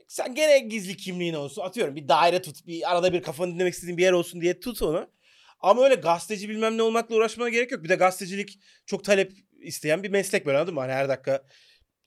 Sen 0.07 0.35
gene 0.35 0.59
gizli 0.59 0.97
kimliğin 0.97 1.33
olsun. 1.33 1.61
Atıyorum 1.61 1.95
bir 1.95 2.07
daire 2.07 2.41
tut. 2.41 2.67
Bir 2.67 2.91
arada 2.91 3.13
bir 3.13 3.21
kafanı 3.21 3.53
dinlemek 3.53 3.73
istediğin 3.73 3.97
bir 3.97 4.03
yer 4.03 4.11
olsun 4.11 4.41
diye 4.41 4.59
tut 4.59 4.81
onu. 4.81 5.11
Ama 5.59 5.83
öyle 5.83 5.95
gazeteci 5.95 6.49
bilmem 6.49 6.77
ne 6.77 6.81
olmakla 6.81 7.15
uğraşmana 7.15 7.49
gerek 7.49 7.71
yok. 7.71 7.83
Bir 7.83 7.89
de 7.89 7.95
gazetecilik 7.95 8.59
çok 8.85 9.03
talep 9.03 9.31
isteyen 9.61 10.03
bir 10.03 10.09
meslek 10.09 10.45
böyle 10.45 10.57
anladın 10.57 10.73
mı? 10.73 10.79
Hani 10.79 10.91
her 10.91 11.09
dakika 11.09 11.43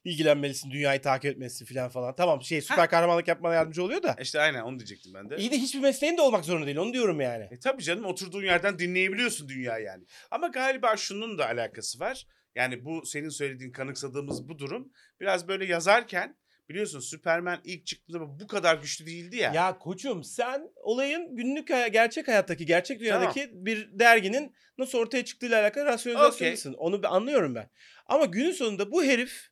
ilgilenmelisin, 0.04 0.71
dünyayı 0.71 1.02
takip 1.02 1.30
etmelisin 1.30 1.64
falan 1.66 1.88
falan. 1.88 2.14
Tamam 2.16 2.42
şey 2.42 2.61
süper 2.61 2.90
kahramanlık 2.90 3.28
yapmana 3.28 3.54
yardımcı 3.54 3.85
oluyor 3.85 4.02
da. 4.02 4.16
İşte 4.21 4.40
aynen 4.40 4.62
onu 4.62 4.78
diyecektim 4.78 5.14
ben 5.14 5.30
de. 5.30 5.37
İyi 5.37 5.50
de 5.50 5.59
hiçbir 5.59 5.80
mesleğin 5.80 6.16
de 6.16 6.23
olmak 6.23 6.45
zorunda 6.45 6.66
değil. 6.66 6.76
Onu 6.76 6.92
diyorum 6.92 7.21
yani. 7.21 7.49
E 7.50 7.59
tabii 7.59 7.83
canım 7.83 8.04
oturduğun 8.04 8.42
yerden 8.45 8.78
dinleyebiliyorsun 8.78 9.49
dünya 9.49 9.78
yani. 9.78 10.04
Ama 10.30 10.49
galiba 10.49 10.97
şunun 10.97 11.38
da 11.38 11.47
alakası 11.47 12.00
var. 12.00 12.26
Yani 12.54 12.85
bu 12.85 13.07
senin 13.07 13.28
söylediğin 13.28 13.73
kanıksadığımız 13.73 14.49
bu 14.49 14.59
durum 14.59 14.92
biraz 15.21 15.49
böyle 15.49 15.64
yazarken 15.64 16.37
biliyorsun 16.69 17.00
Superman 17.00 17.61
ilk 17.64 17.87
çıktığında 17.87 18.40
bu 18.40 18.47
kadar 18.47 18.76
güçlü 18.76 19.07
değildi 19.07 19.37
ya. 19.37 19.52
Ya 19.52 19.78
koçum 19.78 20.25
sen 20.25 20.71
olayın 20.76 21.37
günlük 21.37 21.71
hay- 21.71 21.92
gerçek 21.92 22.28
hayattaki, 22.28 22.66
gerçek 22.66 23.00
dünyadaki 23.00 23.50
bir 23.52 23.99
derginin 23.99 24.54
nasıl 24.78 24.99
ortaya 24.99 25.25
çıktığıyla 25.25 25.61
alakalı 25.62 25.85
rasyonizasyonlusun. 25.85 26.73
Onu 26.73 27.00
anlıyorum 27.04 27.54
ben. 27.54 27.71
Ama 28.07 28.25
günün 28.25 28.52
sonunda 28.52 28.90
bu 28.90 29.04
herif 29.04 29.50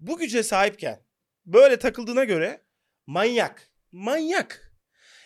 bu 0.00 0.18
güce 0.18 0.42
sahipken 0.42 1.00
böyle 1.46 1.78
takıldığına 1.78 2.24
göre 2.24 2.60
manyak. 3.06 3.70
Manyak. 3.92 4.72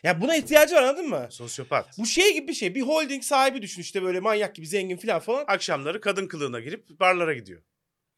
Ya 0.02 0.20
buna 0.20 0.36
ihtiyacı 0.36 0.74
var 0.74 0.82
anladın 0.82 1.08
mı? 1.08 1.26
Sosyopat. 1.30 1.98
Bu 1.98 2.06
şey 2.06 2.34
gibi 2.34 2.48
bir 2.48 2.52
şey. 2.52 2.74
Bir 2.74 2.82
holding 2.82 3.22
sahibi 3.22 3.62
düşün 3.62 3.82
işte 3.82 4.02
böyle 4.02 4.20
manyak 4.20 4.54
gibi 4.54 4.66
zengin 4.66 4.96
falan 4.96 5.20
falan. 5.20 5.44
Akşamları 5.48 6.00
kadın 6.00 6.26
kılığına 6.26 6.60
girip 6.60 7.00
barlara 7.00 7.34
gidiyor. 7.34 7.62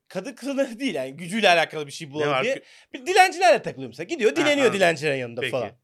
kadın 0.09 0.33
kılığına 0.35 0.79
değil 0.79 0.95
yani 0.95 1.17
gücüyle 1.17 1.49
alakalı 1.49 1.87
bir 1.87 1.93
şey 1.93 2.11
bulalım 2.11 2.45
diye. 2.45 2.63
Bir 2.93 3.07
dilencilerle 3.07 3.63
takılıyor 3.63 3.89
mesela. 3.89 4.05
Gidiyor 4.05 4.37
dileniyor 4.37 4.59
anladım. 4.59 4.75
dilencilerin 4.75 5.17
yanında 5.17 5.41
Peki. 5.41 5.51
falan. 5.51 5.82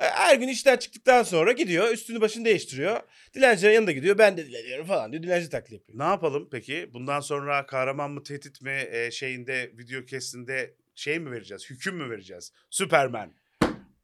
E, 0.00 0.04
Her 0.04 0.34
gün 0.36 0.48
işten 0.48 0.76
çıktıktan 0.76 1.22
sonra 1.22 1.52
gidiyor 1.52 1.88
üstünü 1.92 2.20
başını 2.20 2.44
değiştiriyor. 2.44 3.00
Dilencilerin 3.34 3.74
yanında 3.74 3.92
gidiyor 3.92 4.18
ben 4.18 4.36
de 4.36 4.46
dileniyorum 4.46 4.86
falan 4.86 5.12
diyor. 5.12 5.22
Dilenci 5.22 5.50
taklidi 5.50 5.74
yapıyor. 5.74 5.98
Ne 5.98 6.04
yapalım 6.04 6.48
peki? 6.52 6.90
Bundan 6.94 7.20
sonra 7.20 7.66
kahraman 7.66 8.10
mı 8.10 8.22
tehdit 8.22 8.62
mi 8.62 8.84
e, 8.90 9.10
şeyinde 9.10 9.70
video 9.78 10.04
kesinde 10.04 10.74
şey 10.94 11.18
mi 11.18 11.30
vereceğiz? 11.30 11.70
Hüküm 11.70 11.96
mü 11.96 12.10
vereceğiz? 12.10 12.52
Süpermen. 12.70 13.32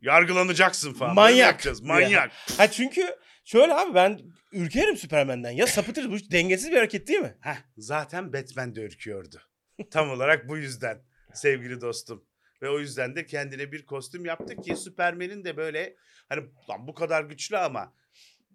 Yargılanacaksın 0.00 0.92
falan. 0.92 1.14
Manyak. 1.14 1.64
Manyak. 1.82 2.30
Ha 2.56 2.70
çünkü 2.70 3.06
şöyle 3.44 3.74
abi 3.74 3.94
ben 3.94 4.20
ürkerim 4.52 4.96
Süpermen'den. 4.96 5.50
Ya 5.50 5.66
sapıtır 5.66 6.10
bu 6.10 6.16
dengesiz 6.30 6.70
bir 6.70 6.76
hareket 6.76 7.08
değil 7.08 7.20
mi? 7.20 7.36
Heh, 7.40 7.56
zaten 7.78 8.32
Batman 8.32 8.74
de 8.76 8.80
ürküyordu. 8.80 9.42
Tam 9.90 10.10
olarak 10.10 10.48
bu 10.48 10.56
yüzden 10.56 10.98
sevgili 11.34 11.80
dostum. 11.80 12.24
Ve 12.62 12.70
o 12.70 12.78
yüzden 12.78 13.16
de 13.16 13.26
kendine 13.26 13.72
bir 13.72 13.86
kostüm 13.86 14.24
yaptı 14.24 14.56
ki 14.56 14.76
Süpermen'in 14.76 15.44
de 15.44 15.56
böyle 15.56 15.96
hani 16.28 16.42
lan 16.70 16.86
bu 16.86 16.94
kadar 16.94 17.24
güçlü 17.24 17.58
ama 17.58 17.94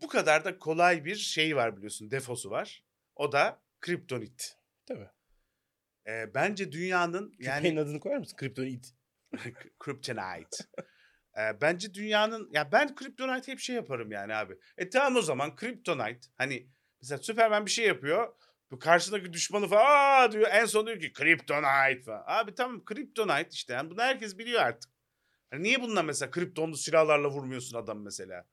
bu 0.02 0.08
kadar 0.08 0.46
da 0.46 0.60
kolay 0.60 1.06
bir 1.06 1.16
şey 1.16 1.56
var 1.56 1.78
biliyorsun 1.78 2.12
defosu 2.12 2.52
var. 2.52 2.84
O 3.16 3.32
da 3.32 3.62
kriptonit. 3.82 4.58
Tabii. 4.86 5.10
Ee, 6.08 6.34
bence 6.34 6.72
dünyanın 6.72 7.36
Yani 7.40 7.68
yani 7.68 7.80
adını 7.80 8.00
koyar 8.00 8.18
mısın? 8.18 8.38
Kryptonit. 8.38 8.94
Kryptonite. 9.80 10.58
Ee, 11.38 11.62
bence 11.62 11.94
dünyanın 11.94 12.50
ya 12.52 12.72
ben 12.72 12.96
Kryptonite 12.96 13.52
hep 13.52 13.60
şey 13.60 13.76
yaparım 13.76 14.12
yani 14.12 14.36
abi. 14.36 14.58
E 14.78 14.90
tamam 14.90 15.16
o 15.16 15.22
zaman 15.22 15.56
Kryptonite 15.56 16.28
hani 16.38 16.68
mesela 17.02 17.18
Superman 17.18 17.66
bir 17.66 17.72
şey 17.72 17.88
yapıyor. 17.88 18.34
Bu 18.72 18.80
karşısındaki 18.80 19.34
düşmanı 19.34 19.68
falan 19.68 19.86
aa 19.86 20.32
diyor 20.32 20.48
en 20.52 20.66
son 20.66 20.88
diyor 20.88 21.00
ki 21.00 21.14
Kryptonite 21.14 22.02
falan. 22.06 22.24
Abi 22.28 22.56
tamam 22.56 22.86
Kryptonite 22.86 23.50
işte 23.52 23.74
yani 23.74 23.90
bunu 23.90 24.02
herkes 24.02 24.38
biliyor 24.38 24.62
artık. 24.62 24.92
Hani 25.52 25.64
niye 25.64 25.82
bununla 25.82 26.04
mesela 26.04 26.32
kriptonlu 26.32 26.78
silahlarla 26.78 27.30
vurmuyorsun 27.30 27.78
adam 27.78 28.02
mesela? 28.02 28.46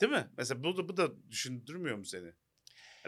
Değil 0.00 0.12
mi? 0.12 0.30
Mesela 0.38 0.64
bu 0.64 0.76
da, 0.76 0.88
bu 0.88 0.96
da 0.96 1.30
düşündürmüyor 1.30 1.96
mu 1.96 2.04
seni? 2.04 2.32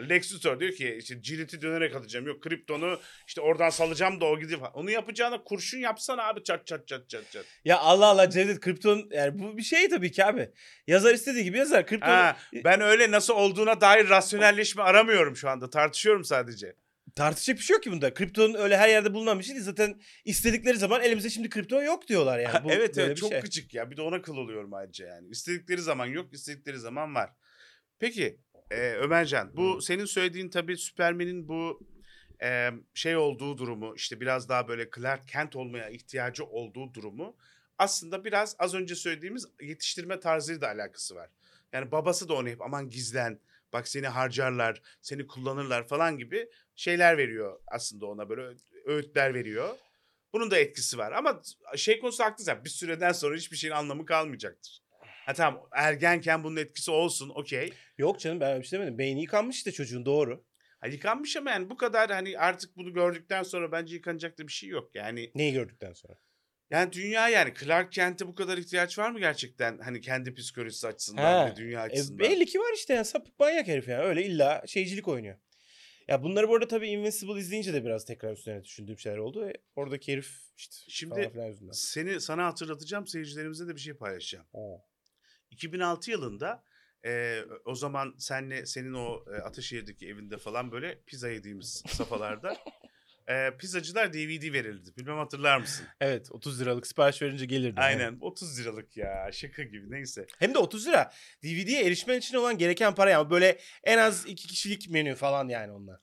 Lex 0.09 0.33
Luthor 0.33 0.59
diyor 0.59 0.71
ki 0.71 0.97
işte 0.99 1.21
ciliti 1.21 1.61
dönerek 1.61 1.95
atacağım. 1.95 2.27
Yok 2.27 2.43
kriptonu 2.43 2.99
işte 3.27 3.41
oradan 3.41 3.69
salacağım 3.69 4.21
da 4.21 4.25
o 4.25 4.39
gidip. 4.39 4.59
Onu 4.73 4.91
yapacağına 4.91 5.43
kurşun 5.43 5.79
yapsana 5.79 6.23
abi 6.23 6.43
çat 6.43 6.67
çat 6.67 6.87
çat 6.87 7.09
çat 7.09 7.31
çat. 7.31 7.45
Ya 7.65 7.79
Allah 7.79 8.05
Allah 8.05 8.29
Cevdet 8.29 8.59
Krypton 8.59 9.09
yani 9.11 9.39
bu 9.39 9.57
bir 9.57 9.63
şey 9.63 9.89
tabii 9.89 10.11
ki 10.11 10.25
abi. 10.25 10.49
Yazar 10.87 11.13
istediği 11.13 11.43
gibi 11.43 11.57
yazar. 11.57 11.87
Krypton 11.87 12.07
Ha, 12.07 12.37
ben 12.63 12.81
öyle 12.81 13.11
nasıl 13.11 13.33
olduğuna 13.33 13.81
dair 13.81 14.09
rasyonelleşme 14.09 14.83
aramıyorum 14.83 15.35
şu 15.35 15.49
anda. 15.49 15.69
Tartışıyorum 15.69 16.23
sadece. 16.23 16.75
tartışacak 17.15 17.57
bir 17.57 17.63
şey 17.63 17.73
yok 17.73 17.83
ki 17.83 17.91
bunda. 17.91 18.13
Krypton 18.13 18.53
öyle 18.53 18.77
her 18.77 18.89
yerde 18.89 19.13
bulunan 19.13 19.39
bir 19.39 19.43
şey 19.43 19.55
değil. 19.55 19.65
Zaten 19.65 20.01
istedikleri 20.25 20.77
zaman 20.77 21.01
elimizde 21.01 21.29
şimdi 21.29 21.49
Krypton 21.49 21.83
yok 21.83 22.07
diyorlar 22.07 22.39
yani. 22.39 22.63
Bu 22.63 22.71
evet 22.71 22.97
evet 22.97 23.17
çok 23.17 23.31
şey. 23.31 23.41
gıcık 23.41 23.73
ya. 23.73 23.91
Bir 23.91 23.97
de 23.97 24.01
ona 24.01 24.21
kıl 24.21 24.37
oluyorum 24.37 24.73
ayrıca 24.73 25.07
yani. 25.07 25.27
İstedikleri 25.29 25.81
zaman 25.81 26.05
yok, 26.05 26.33
istedikleri 26.33 26.77
zaman 26.79 27.15
var. 27.15 27.29
Peki 27.99 28.39
e, 28.71 28.93
Ömercan 28.93 29.51
bu 29.57 29.81
senin 29.81 30.05
söylediğin 30.05 30.49
tabii 30.49 30.77
Süpermen'in 30.77 31.47
bu 31.47 31.79
e, 32.41 32.69
şey 32.93 33.17
olduğu 33.17 33.57
durumu 33.57 33.95
işte 33.95 34.19
biraz 34.19 34.49
daha 34.49 34.67
böyle 34.67 34.89
Clark 34.95 35.27
Kent 35.27 35.55
olmaya 35.55 35.89
ihtiyacı 35.89 36.45
olduğu 36.45 36.93
durumu 36.93 37.35
aslında 37.77 38.25
biraz 38.25 38.55
az 38.59 38.73
önce 38.73 38.95
söylediğimiz 38.95 39.47
yetiştirme 39.61 40.19
tarzıyla 40.19 40.61
da 40.61 40.67
alakası 40.67 41.15
var. 41.15 41.29
Yani 41.73 41.91
babası 41.91 42.29
da 42.29 42.33
ona 42.33 42.49
hep 42.49 42.61
aman 42.61 42.89
gizlen 42.89 43.39
bak 43.73 43.87
seni 43.87 44.07
harcarlar 44.07 44.81
seni 45.01 45.27
kullanırlar 45.27 45.87
falan 45.87 46.17
gibi 46.17 46.49
şeyler 46.75 47.17
veriyor 47.17 47.59
aslında 47.67 48.05
ona 48.05 48.29
böyle 48.29 48.57
öğütler 48.85 49.33
veriyor. 49.33 49.77
Bunun 50.33 50.51
da 50.51 50.57
etkisi 50.57 50.97
var 50.97 51.11
ama 51.11 51.41
şey 51.75 51.99
konusu 51.99 52.23
haklısın 52.23 52.53
bir 52.65 52.69
süreden 52.69 53.11
sonra 53.11 53.35
hiçbir 53.35 53.57
şeyin 53.57 53.73
anlamı 53.73 54.05
kalmayacaktır. 54.05 54.80
Ha 55.25 55.33
tamam 55.33 55.67
ergenken 55.71 56.43
bunun 56.43 56.55
etkisi 56.55 56.91
olsun 56.91 57.29
okey. 57.29 57.73
Yok 57.97 58.19
canım 58.19 58.39
ben 58.39 58.51
öyle 58.51 58.61
bir 58.61 58.67
şey 58.67 58.79
demedim. 58.79 58.97
Beyni 58.97 59.21
yıkanmış 59.21 59.55
işte 59.57 59.71
çocuğun 59.71 60.05
doğru. 60.05 60.45
Ha, 60.79 60.87
yıkanmış 60.87 61.37
ama 61.37 61.51
yani 61.51 61.69
bu 61.69 61.77
kadar 61.77 62.09
hani 62.11 62.39
artık 62.39 62.75
bunu 62.75 62.93
gördükten 62.93 63.43
sonra 63.43 63.71
bence 63.71 63.95
yıkanacak 63.95 64.37
da 64.39 64.47
bir 64.47 64.51
şey 64.51 64.69
yok. 64.69 64.95
Yani 64.95 65.31
Neyi 65.35 65.53
gördükten 65.53 65.93
sonra. 65.93 66.13
yani 66.69 66.91
dünya 66.93 67.29
yani 67.29 67.53
Clark 67.59 67.91
Kent'e 67.91 68.27
bu 68.27 68.35
kadar 68.35 68.57
ihtiyaç 68.57 68.97
var 68.99 69.11
mı 69.11 69.19
gerçekten? 69.19 69.77
Hani 69.77 70.01
kendi 70.01 70.33
psikolojisi 70.33 70.87
açısından 70.87 71.51
ve 71.51 71.55
dünya 71.55 71.79
E, 71.79 71.83
açısından. 71.83 72.19
belli 72.19 72.45
ki 72.45 72.59
var 72.59 72.73
işte 72.75 72.93
yani 72.93 73.05
sapık 73.05 73.39
manyak 73.39 73.67
herif 73.67 73.87
yani. 73.87 74.03
Öyle 74.03 74.25
illa 74.25 74.63
şeycilik 74.67 75.07
oynuyor. 75.07 75.37
Ya 76.07 76.23
bunları 76.23 76.49
bu 76.49 76.55
arada 76.55 76.67
tabii 76.67 76.89
Invincible 76.89 77.39
izleyince 77.39 77.73
de 77.73 77.85
biraz 77.85 78.05
tekrar 78.05 78.33
üstüne 78.33 78.63
düşündüğüm 78.63 78.99
şeyler 78.99 79.17
oldu. 79.17 79.49
E, 79.49 79.53
oradaki 79.75 80.13
herif 80.13 80.29
işte 80.57 80.75
Şimdi- 80.87 81.15
falan 81.15 81.29
filan 81.31 81.45
yüzünden. 81.47 81.71
Seni 81.71 82.21
sana 82.21 82.45
hatırlatacağım 82.45 83.07
seyircilerimize 83.07 83.67
de 83.67 83.75
bir 83.75 83.79
şey 83.81 83.93
paylaşacağım. 83.93 84.45
Oo. 84.53 84.81
2006 85.51 86.11
yılında 86.11 86.63
e, 87.05 87.41
o 87.65 87.75
zaman 87.75 88.15
senle 88.17 88.65
senin 88.65 88.93
o 88.93 89.25
e, 89.33 89.41
Ataşehir'deki 89.41 90.07
evinde 90.07 90.37
falan 90.37 90.71
böyle 90.71 91.01
pizza 91.05 91.29
yediğimiz 91.29 91.83
safhalarda 91.87 92.57
e, 93.27 93.57
pizzacılar 93.57 94.13
DVD 94.13 94.53
verildi. 94.53 94.89
Bilmem 94.97 95.17
hatırlar 95.17 95.57
mısın? 95.57 95.87
Evet 96.01 96.31
30 96.31 96.61
liralık 96.61 96.87
sipariş 96.87 97.21
verince 97.21 97.45
gelirdi. 97.45 97.81
Aynen 97.81 98.17
30 98.21 98.59
liralık 98.59 98.97
ya 98.97 99.29
şaka 99.31 99.63
gibi 99.63 99.91
neyse. 99.91 100.27
Hem 100.39 100.53
de 100.53 100.57
30 100.57 100.87
lira. 100.87 101.11
DVD'ye 101.43 101.85
erişmen 101.85 102.17
için 102.17 102.37
olan 102.37 102.57
gereken 102.57 102.95
para 102.95 103.09
yani. 103.09 103.29
Böyle 103.29 103.59
en 103.83 103.97
az 103.97 104.25
iki 104.25 104.47
kişilik 104.47 104.89
menü 104.89 105.15
falan 105.15 105.47
yani 105.47 105.71
onlar. 105.71 105.99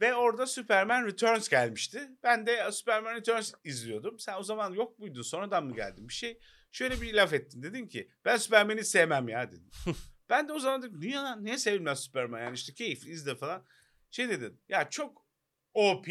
Ve 0.00 0.14
orada 0.14 0.46
Superman 0.46 1.06
Returns 1.06 1.48
gelmişti. 1.48 2.10
Ben 2.22 2.46
de 2.46 2.72
Superman 2.72 3.14
Returns 3.14 3.52
izliyordum. 3.64 4.18
Sen 4.18 4.34
o 4.38 4.42
zaman 4.42 4.72
yok 4.72 4.98
muydun? 4.98 5.22
Sonradan 5.22 5.64
mı 5.64 5.74
geldin? 5.74 6.08
Bir 6.08 6.14
şey 6.14 6.38
şöyle 6.72 7.00
bir 7.00 7.14
laf 7.14 7.32
ettin. 7.32 7.62
Dedin 7.62 7.86
ki 7.86 8.10
ben 8.24 8.36
Superman'i 8.36 8.84
sevmem 8.84 9.28
ya 9.28 9.52
dedin. 9.52 9.70
ben 10.30 10.48
de 10.48 10.52
o 10.52 10.58
zaman 10.58 10.82
dedim 10.82 11.00
niye 11.00 11.16
lan? 11.16 11.44
Niye 11.44 11.58
sevilmez 11.58 12.00
Superman? 12.00 12.40
Yani 12.40 12.54
işte 12.54 12.74
keyif 12.74 13.06
izle 13.06 13.34
falan. 13.34 13.66
Şey 14.10 14.28
dedin 14.28 14.60
ya 14.68 14.90
çok 14.90 15.26
OP 15.74 16.06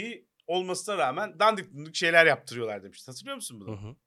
olmasına 0.48 0.98
rağmen 0.98 1.40
dandik 1.40 1.74
dundik 1.74 1.96
şeyler 1.96 2.26
yaptırıyorlar 2.26 2.84
demiştin. 2.84 3.12
Hatırlıyor 3.12 3.36
musun 3.36 3.60
bunu? 3.60 3.98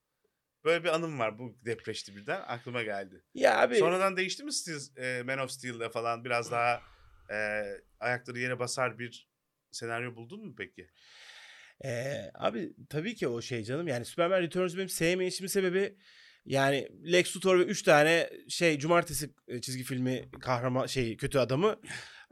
Böyle 0.64 0.84
bir 0.84 0.88
anım 0.88 1.18
var. 1.18 1.38
Bu 1.38 1.58
depreşti 1.64 2.16
birden. 2.16 2.40
Aklıma 2.46 2.82
geldi. 2.82 3.24
Ya 3.34 3.60
abi 3.60 3.76
Sonradan 3.76 4.16
değişti 4.16 4.44
mi 4.44 4.52
Steel, 4.52 4.96
e, 4.96 5.22
Man 5.22 5.38
of 5.38 5.50
Steel'de 5.50 5.90
falan 5.90 6.24
biraz 6.24 6.50
daha 6.50 6.82
e, 7.30 7.64
ayakları 8.00 8.38
yere 8.38 8.58
basar 8.58 8.98
bir 8.98 9.28
senaryo 9.70 10.16
buldun 10.16 10.46
mu 10.46 10.54
peki? 10.58 10.90
Ee, 11.84 12.30
abi 12.34 12.72
tabii 12.88 13.14
ki 13.14 13.28
o 13.28 13.42
şey 13.42 13.64
canım. 13.64 13.88
Yani 13.88 14.04
Superman 14.04 14.42
Returns 14.42 14.76
benim 14.76 14.88
sevmeyişimin 14.88 15.48
sebebi 15.48 15.96
yani 16.46 16.88
Lex 17.12 17.36
Luthor 17.36 17.58
ve 17.58 17.62
3 17.62 17.82
tane 17.82 18.30
şey 18.48 18.78
cumartesi 18.78 19.30
e, 19.48 19.60
çizgi 19.60 19.82
filmi 19.82 20.28
kahraman 20.40 20.86
şey 20.86 21.16
kötü 21.16 21.38
adamı 21.38 21.76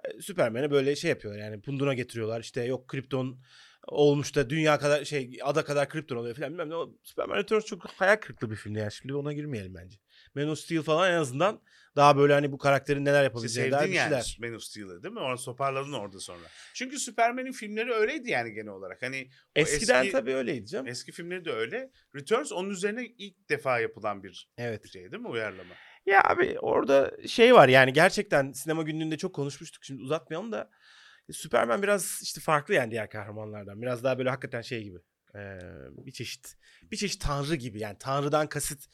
e, 0.05 0.23
Superman'e 0.23 0.71
böyle 0.71 0.97
şey 0.97 1.11
yapıyorlar 1.11 1.43
yani 1.43 1.61
punduna 1.61 1.95
getiriyorlar. 1.95 2.41
İşte 2.41 2.63
yok 2.65 2.89
Krypton 2.89 3.41
olmuş 3.89 4.37
da 4.37 4.51
dünya 4.51 4.79
kadar 4.79 5.05
şey 5.05 5.39
ada 5.43 5.65
kadar 5.65 5.89
Krypton 5.89 6.17
oluyor 6.17 6.37
falan 6.37 6.51
bilmem 6.51 6.71
ne. 6.71 6.75
Superman 7.03 7.37
Returns 7.37 7.65
çok 7.65 7.87
hayal 7.87 8.17
kırıklığı 8.17 8.51
bir 8.51 8.57
filmdi 8.57 8.79
yani. 8.79 8.93
Şimdi 8.93 9.15
ona 9.15 9.33
girmeyelim 9.33 9.75
bence. 9.75 9.99
Man 10.35 10.49
of 10.49 10.59
Steel 10.59 10.83
falan 10.83 11.11
en 11.13 11.17
azından 11.17 11.61
daha 11.97 12.17
böyle 12.17 12.33
hani 12.33 12.53
bu 12.53 12.59
karakterin 12.59 13.05
neler 13.05 13.13
İşte 13.13 13.25
yapabileceğine 13.25 13.73
dair 13.73 13.89
bir 13.89 13.95
yani 13.95 14.09
şeyler. 14.25 14.37
Man 14.41 14.55
of 14.57 14.63
Steel'ı 14.63 15.03
değil 15.03 15.15
mi? 15.15 15.21
Onu 15.21 15.37
toparladın 15.37 15.93
orada 15.93 16.21
sonra. 16.21 16.47
Çünkü 16.75 16.99
Superman'in 16.99 17.53
filmleri 17.53 17.93
öyleydi 17.93 18.31
yani 18.31 18.53
genel 18.53 18.69
olarak. 18.73 19.03
Hani 19.03 19.31
Eskiden 19.57 20.01
eski, 20.05 20.13
tabii 20.13 20.35
öyleydi 20.35 20.67
canım. 20.67 20.87
eski 20.87 21.13
filmleri 21.13 21.45
de 21.45 21.53
öyle. 21.53 21.91
Returns 22.15 22.53
onun 22.53 22.71
üzerine 22.71 23.07
ilk 23.07 23.49
defa 23.49 23.81
yapılan 23.81 24.23
bir 24.23 24.49
Evet. 24.59 24.89
şey 24.93 25.13
değil 25.13 25.23
mi? 25.23 25.29
Uyarlama. 25.29 25.75
Ya 26.07 26.23
abi 26.25 26.59
orada 26.61 27.13
şey 27.27 27.55
var 27.55 27.69
yani 27.69 27.93
gerçekten 27.93 28.53
sinema 28.53 28.83
günlüğünde 28.83 29.17
çok 29.19 29.35
konuşmuştuk 29.35 29.85
şimdi 29.85 30.03
uzatmayalım 30.03 30.53
da 30.53 30.71
Superman 31.33 31.83
biraz 31.83 32.21
işte 32.23 32.41
farklı 32.41 32.75
yani 32.75 32.91
diğer 32.91 33.11
kahramanlardan. 33.11 33.83
Biraz 33.83 34.05
daha 34.05 34.19
böyle 34.19 34.31
hakikaten 34.31 34.63
şey 34.63 34.83
gibi. 34.83 34.99
eee, 35.35 35.61
bir 36.07 36.13
çeşit 36.13 36.57
bir 36.91 36.97
çeşit 36.97 37.23
tanrı 37.23 37.55
gibi 37.55 37.81
yani 37.81 37.97
tanrıdan 37.99 38.49
kasıt 38.49 38.85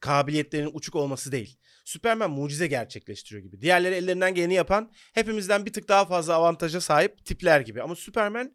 kabiliyetlerinin 0.00 0.70
uçuk 0.74 0.94
olması 0.94 1.32
değil. 1.32 1.58
Superman 1.84 2.30
mucize 2.30 2.66
gerçekleştiriyor 2.66 3.42
gibi. 3.42 3.60
Diğerleri 3.60 3.94
ellerinden 3.94 4.34
geleni 4.34 4.54
yapan 4.54 4.92
hepimizden 5.14 5.66
bir 5.66 5.72
tık 5.72 5.88
daha 5.88 6.04
fazla 6.04 6.34
avantaja 6.34 6.80
sahip 6.80 7.24
tipler 7.24 7.60
gibi. 7.60 7.82
Ama 7.82 7.94
Superman 7.94 8.54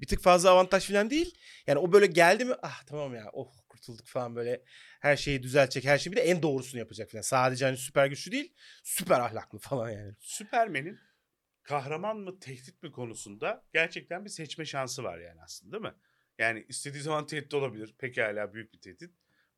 bir 0.00 0.06
tık 0.06 0.20
fazla 0.20 0.50
avantaj 0.50 0.88
falan 0.88 1.10
değil. 1.10 1.38
Yani 1.66 1.78
o 1.78 1.92
böyle 1.92 2.06
geldi 2.06 2.44
mi 2.44 2.54
ah 2.62 2.82
tamam 2.86 3.14
ya 3.14 3.30
oh 3.32 3.52
kurtulduk 3.68 4.06
falan 4.06 4.36
böyle 4.36 4.64
her 5.00 5.16
şeyi 5.16 5.42
düzeltecek 5.42 5.84
her 5.84 5.98
şeyi 5.98 6.12
bir 6.12 6.16
de 6.16 6.22
en 6.22 6.42
doğrusunu 6.42 6.78
yapacak 6.78 7.10
falan. 7.10 7.22
Sadece 7.22 7.64
hani 7.64 7.76
süper 7.76 8.06
güçlü 8.06 8.32
değil 8.32 8.54
süper 8.82 9.20
ahlaklı 9.20 9.58
falan 9.58 9.90
yani. 9.90 10.12
Superman'in 10.20 10.98
kahraman 11.62 12.16
mı 12.16 12.38
tehdit 12.40 12.82
mi 12.82 12.92
konusunda 12.92 13.64
gerçekten 13.72 14.24
bir 14.24 14.30
seçme 14.30 14.64
şansı 14.64 15.04
var 15.04 15.18
yani 15.18 15.42
aslında 15.42 15.72
değil 15.72 15.82
mi? 15.82 15.98
Yani 16.38 16.66
istediği 16.68 17.02
zaman 17.02 17.26
tehdit 17.26 17.54
olabilir. 17.54 17.94
Pekala 17.98 18.54
büyük 18.54 18.72
bir 18.72 18.80
tehdit. 18.80 19.10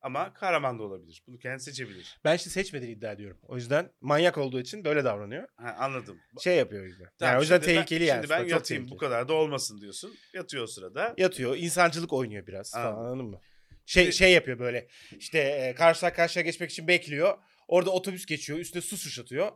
Ama 0.06 0.32
kahraman 0.34 0.78
da 0.78 0.82
olabilir. 0.82 1.22
Bunu 1.26 1.38
kendi 1.38 1.62
seçebilir. 1.62 2.18
Ben 2.25 2.36
işte 2.36 2.50
seçmediğini 2.50 2.94
iddia 2.96 3.12
ediyorum. 3.12 3.38
O 3.48 3.56
yüzden 3.56 3.90
manyak 4.00 4.38
olduğu 4.38 4.60
için 4.60 4.84
böyle 4.84 5.04
davranıyor. 5.04 5.48
Ha, 5.56 5.76
anladım. 5.78 6.20
Şey 6.40 6.56
yapıyor 6.56 6.86
gibi. 6.86 7.04
Tamam, 7.18 7.32
yani 7.32 7.38
o 7.38 7.40
yüzden 7.40 7.56
şimdi 7.56 7.66
ben- 7.68 7.75
tehlikeli 7.75 8.04
yani. 8.04 8.18
Şimdi 8.22 8.30
ben 8.30 8.38
yatayım 8.44 8.82
bu 8.84 8.86
tehlikeli. 8.88 8.98
kadar 8.98 9.28
da 9.28 9.32
olmasın 9.34 9.80
diyorsun. 9.80 10.14
Yatıyor 10.34 10.64
o 10.64 10.66
sırada. 10.66 11.14
Yatıyor. 11.18 11.56
insancılık 11.56 12.12
oynuyor 12.12 12.46
biraz 12.46 12.72
falan 12.72 12.84
Anladım. 12.86 13.06
anladın 13.06 13.26
mı? 13.26 13.40
Şey 13.86 14.02
Şimdi- 14.04 14.16
şey 14.16 14.32
yapıyor 14.32 14.58
böyle. 14.58 14.86
İşte 15.18 15.38
e, 15.38 15.75
karşıdan 15.75 16.12
karşıya 16.12 16.44
geçmek 16.44 16.70
için 16.70 16.88
bekliyor. 16.88 17.38
Orada 17.68 17.90
otobüs 17.90 18.26
geçiyor. 18.26 18.58
Üstüne 18.58 18.82
su 18.82 18.96
sıçratıyor. 18.96 19.52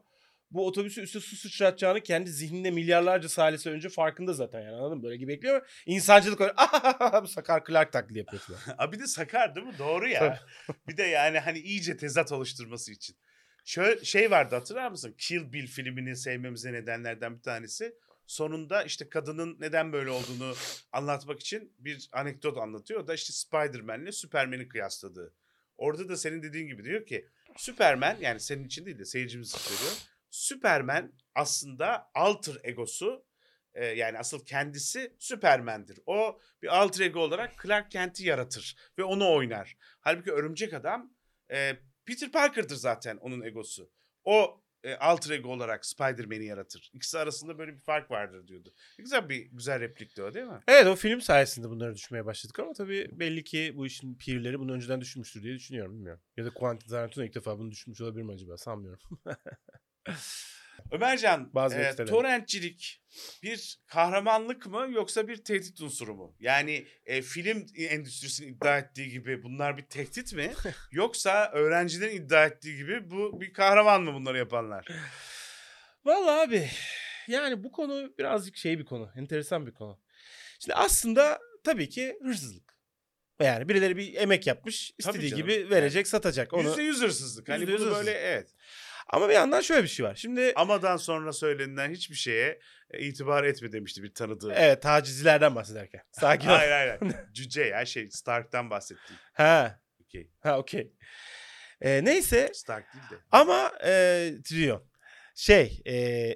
Bu 0.51 0.67
otobüsü 0.67 1.01
üstüne 1.01 1.23
su 1.23 1.37
sıçratacağını 1.37 2.01
kendi 2.01 2.31
zihninde 2.31 2.71
milyarlarca 2.71 3.29
salise 3.29 3.71
önce 3.71 3.89
farkında 3.89 4.33
zaten 4.33 4.61
yani 4.61 4.77
anladın 4.77 4.97
mı? 4.99 5.03
Böyle 5.03 5.17
gibi 5.17 5.33
bekliyor. 5.33 5.83
İnsancılık 5.87 6.41
oynuyor. 6.41 6.57
Bu 7.23 7.29
Sakar 7.29 7.65
Clark 7.65 7.93
taklidi 7.93 8.19
yapıyor 8.19 8.43
falan. 8.43 8.61
Abi 8.79 8.97
bir 8.97 9.03
de 9.03 9.07
sakar 9.07 9.55
değil 9.55 9.67
mi? 9.67 9.79
Doğru 9.79 10.09
ya. 10.09 10.41
bir 10.89 10.97
de 10.97 11.03
yani 11.03 11.39
hani 11.39 11.59
iyice 11.59 11.97
tezat 11.97 12.33
oluşturması 12.33 12.93
için. 12.93 13.17
Şöyle 13.65 14.05
şey 14.05 14.31
vardı 14.31 14.55
hatırlar 14.55 14.91
mısın? 14.91 15.15
Kill 15.19 15.53
Bill 15.53 15.67
filmini 15.67 16.17
sevmemize 16.17 16.73
nedenlerden 16.73 17.37
bir 17.37 17.43
tanesi. 17.43 17.95
Sonunda 18.27 18.83
işte 18.83 19.09
kadının 19.09 19.57
neden 19.61 19.93
böyle 19.93 20.11
olduğunu 20.11 20.55
anlatmak 20.93 21.41
için 21.41 21.73
bir 21.79 22.09
anekdot 22.13 22.59
anlatıyor. 22.59 23.01
O 23.01 23.07
da 23.07 23.15
işte 23.15 23.33
Spider-Man'le 23.33 24.13
Superman'i 24.13 24.69
kıyasladığı. 24.69 25.35
Orada 25.77 26.09
da 26.09 26.17
senin 26.17 26.43
dediğin 26.43 26.67
gibi 26.67 26.85
diyor 26.85 27.07
ki 27.07 27.29
Superman 27.57 28.17
yani 28.21 28.41
senin 28.41 28.65
için 28.65 28.87
değil 28.87 28.99
de 28.99 29.05
seyircimiz 29.05 29.51
söylüyor. 29.51 29.93
Superman 30.31 31.13
aslında 31.35 32.11
alter 32.15 32.57
egosu 32.63 33.25
e, 33.75 33.87
yani 33.87 34.19
asıl 34.19 34.45
kendisi 34.45 35.17
Superman'dir. 35.19 35.99
O 36.07 36.41
bir 36.63 36.79
alter 36.79 37.05
ego 37.05 37.21
olarak 37.21 37.63
Clark 37.63 37.91
Kent'i 37.91 38.27
yaratır 38.27 38.77
ve 38.99 39.05
onu 39.05 39.33
oynar. 39.33 39.77
Halbuki 40.01 40.33
Örümcek 40.33 40.75
Adam 40.75 41.15
e, 41.51 41.77
Peter 42.05 42.33
Parker'dır 42.33 42.77
zaten 42.77 43.17
onun 43.17 43.43
egosu. 43.43 43.91
O 44.25 44.63
e, 44.85 44.95
alter 44.95 45.31
ego 45.31 45.49
olarak 45.49 45.87
Spider-Man'i 45.87 46.45
yaratır. 46.45 46.91
İkisi 46.95 47.19
arasında 47.19 47.59
böyle 47.59 47.73
bir 47.73 47.81
fark 47.81 48.11
vardır 48.11 48.49
diyordu. 48.49 48.75
Güzel 48.99 49.29
bir 49.29 49.37
güzel 49.37 49.81
replikti 49.81 50.23
o 50.23 50.35
değil 50.35 50.47
mi? 50.47 50.61
Evet 50.69 50.87
o 50.87 50.97
film 50.97 51.21
sayesinde 51.21 51.69
bunları 51.71 51.95
düşünmeye 51.95 52.27
başladık 52.27 52.59
ama 52.59 52.73
tabii 52.73 53.09
belli 53.13 53.45
ki 53.45 53.73
bu 53.77 53.87
işin 53.87 54.15
pirleri 54.15 54.61
bunu 54.61 54.73
önceden 54.73 55.01
düşünmüştür 55.01 55.43
diye 55.43 55.55
düşünüyorum 55.55 55.95
bilmiyorum. 55.95 56.23
Ya 56.37 56.45
da 56.45 56.51
Quentin 56.51 56.89
Tarantino 56.89 57.25
ilk 57.25 57.35
defa 57.35 57.59
bunu 57.59 57.71
düşünmüş 57.71 58.01
olabilir 58.01 58.23
mi 58.23 58.33
acaba 58.33 58.57
sanmıyorum. 58.57 59.01
Ömercan, 60.91 61.55
Bazı 61.55 61.77
e, 61.77 62.05
torrentçilik 62.05 63.03
bir 63.43 63.79
kahramanlık 63.87 64.67
mı 64.67 64.89
yoksa 64.91 65.29
bir 65.29 65.37
tehdit 65.37 65.81
unsuru 65.81 66.15
mu? 66.15 66.37
Yani 66.41 66.87
e, 67.05 67.23
film 67.23 67.67
endüstrisinin 67.77 68.55
iddia 68.55 68.79
ettiği 68.79 69.11
gibi 69.11 69.43
bunlar 69.43 69.77
bir 69.77 69.83
tehdit 69.83 70.33
mi? 70.33 70.53
yoksa 70.93 71.51
öğrencilerin 71.53 72.17
iddia 72.17 72.47
ettiği 72.47 72.77
gibi 72.77 73.11
bu 73.11 73.41
bir 73.41 73.53
kahraman 73.53 74.03
mı 74.03 74.15
bunları 74.15 74.39
yapanlar? 74.39 74.89
Vallahi 76.05 76.49
abi 76.49 76.71
yani 77.29 77.65
bu 77.65 77.73
konu 77.73 78.13
birazcık 78.19 78.57
şey 78.57 78.79
bir 78.79 78.85
konu. 78.85 79.13
Enteresan 79.17 79.67
bir 79.67 79.73
konu. 79.73 80.01
Şimdi 80.61 80.75
aslında 80.75 81.39
tabii 81.65 81.89
ki 81.89 82.19
hırsızlık. 82.23 82.71
Yani 83.43 83.69
birileri 83.69 83.97
bir 83.97 84.15
emek 84.15 84.47
yapmış, 84.47 84.93
istediği 84.99 85.35
gibi 85.35 85.71
verecek, 85.71 86.09
satacak. 86.09 86.53
Onu... 86.53 86.69
Yüzde 86.69 86.83
yüz 86.83 87.03
hırsızlık. 87.03 87.49
Hani 87.49 87.61
Yüzde 87.61 87.73
yüz 87.73 87.81
bunu 87.81 87.91
böyle 87.91 88.11
evet. 88.11 88.55
Ama 89.13 89.29
bir 89.29 89.35
yandan 89.35 89.61
şöyle 89.61 89.83
bir 89.83 89.89
şey 89.89 90.07
var. 90.07 90.15
Şimdi 90.15 90.53
Amadan 90.57 90.97
sonra 90.97 91.33
söylenilen 91.33 91.91
hiçbir 91.91 92.15
şeye 92.17 92.61
e, 92.91 93.07
itibar 93.07 93.45
etme 93.45 93.73
demişti 93.73 94.03
bir 94.03 94.15
tanıdığı. 94.15 94.53
evet 94.53 94.83
tacizcilerden 94.83 95.55
bahsederken. 95.55 96.03
Sakin 96.13 96.49
ol. 96.49 96.53
Hayır 96.53 96.71
hayır. 96.71 96.99
Cüce 97.33 97.63
ya 97.63 97.87
şey 97.87 98.11
Stark'tan 98.11 98.71
bahsettim. 98.71 99.17
Ha, 99.33 99.81
Okey. 100.05 100.31
ha 100.41 100.59
okey. 100.59 100.93
Ee, 101.81 102.05
neyse 102.05 102.51
Stark 102.55 102.95
değil 102.95 103.05
de. 103.11 103.15
ama 103.33 103.73
e, 103.85 104.31
Trion 104.45 104.91
şey 105.35 105.83
e, 105.87 106.35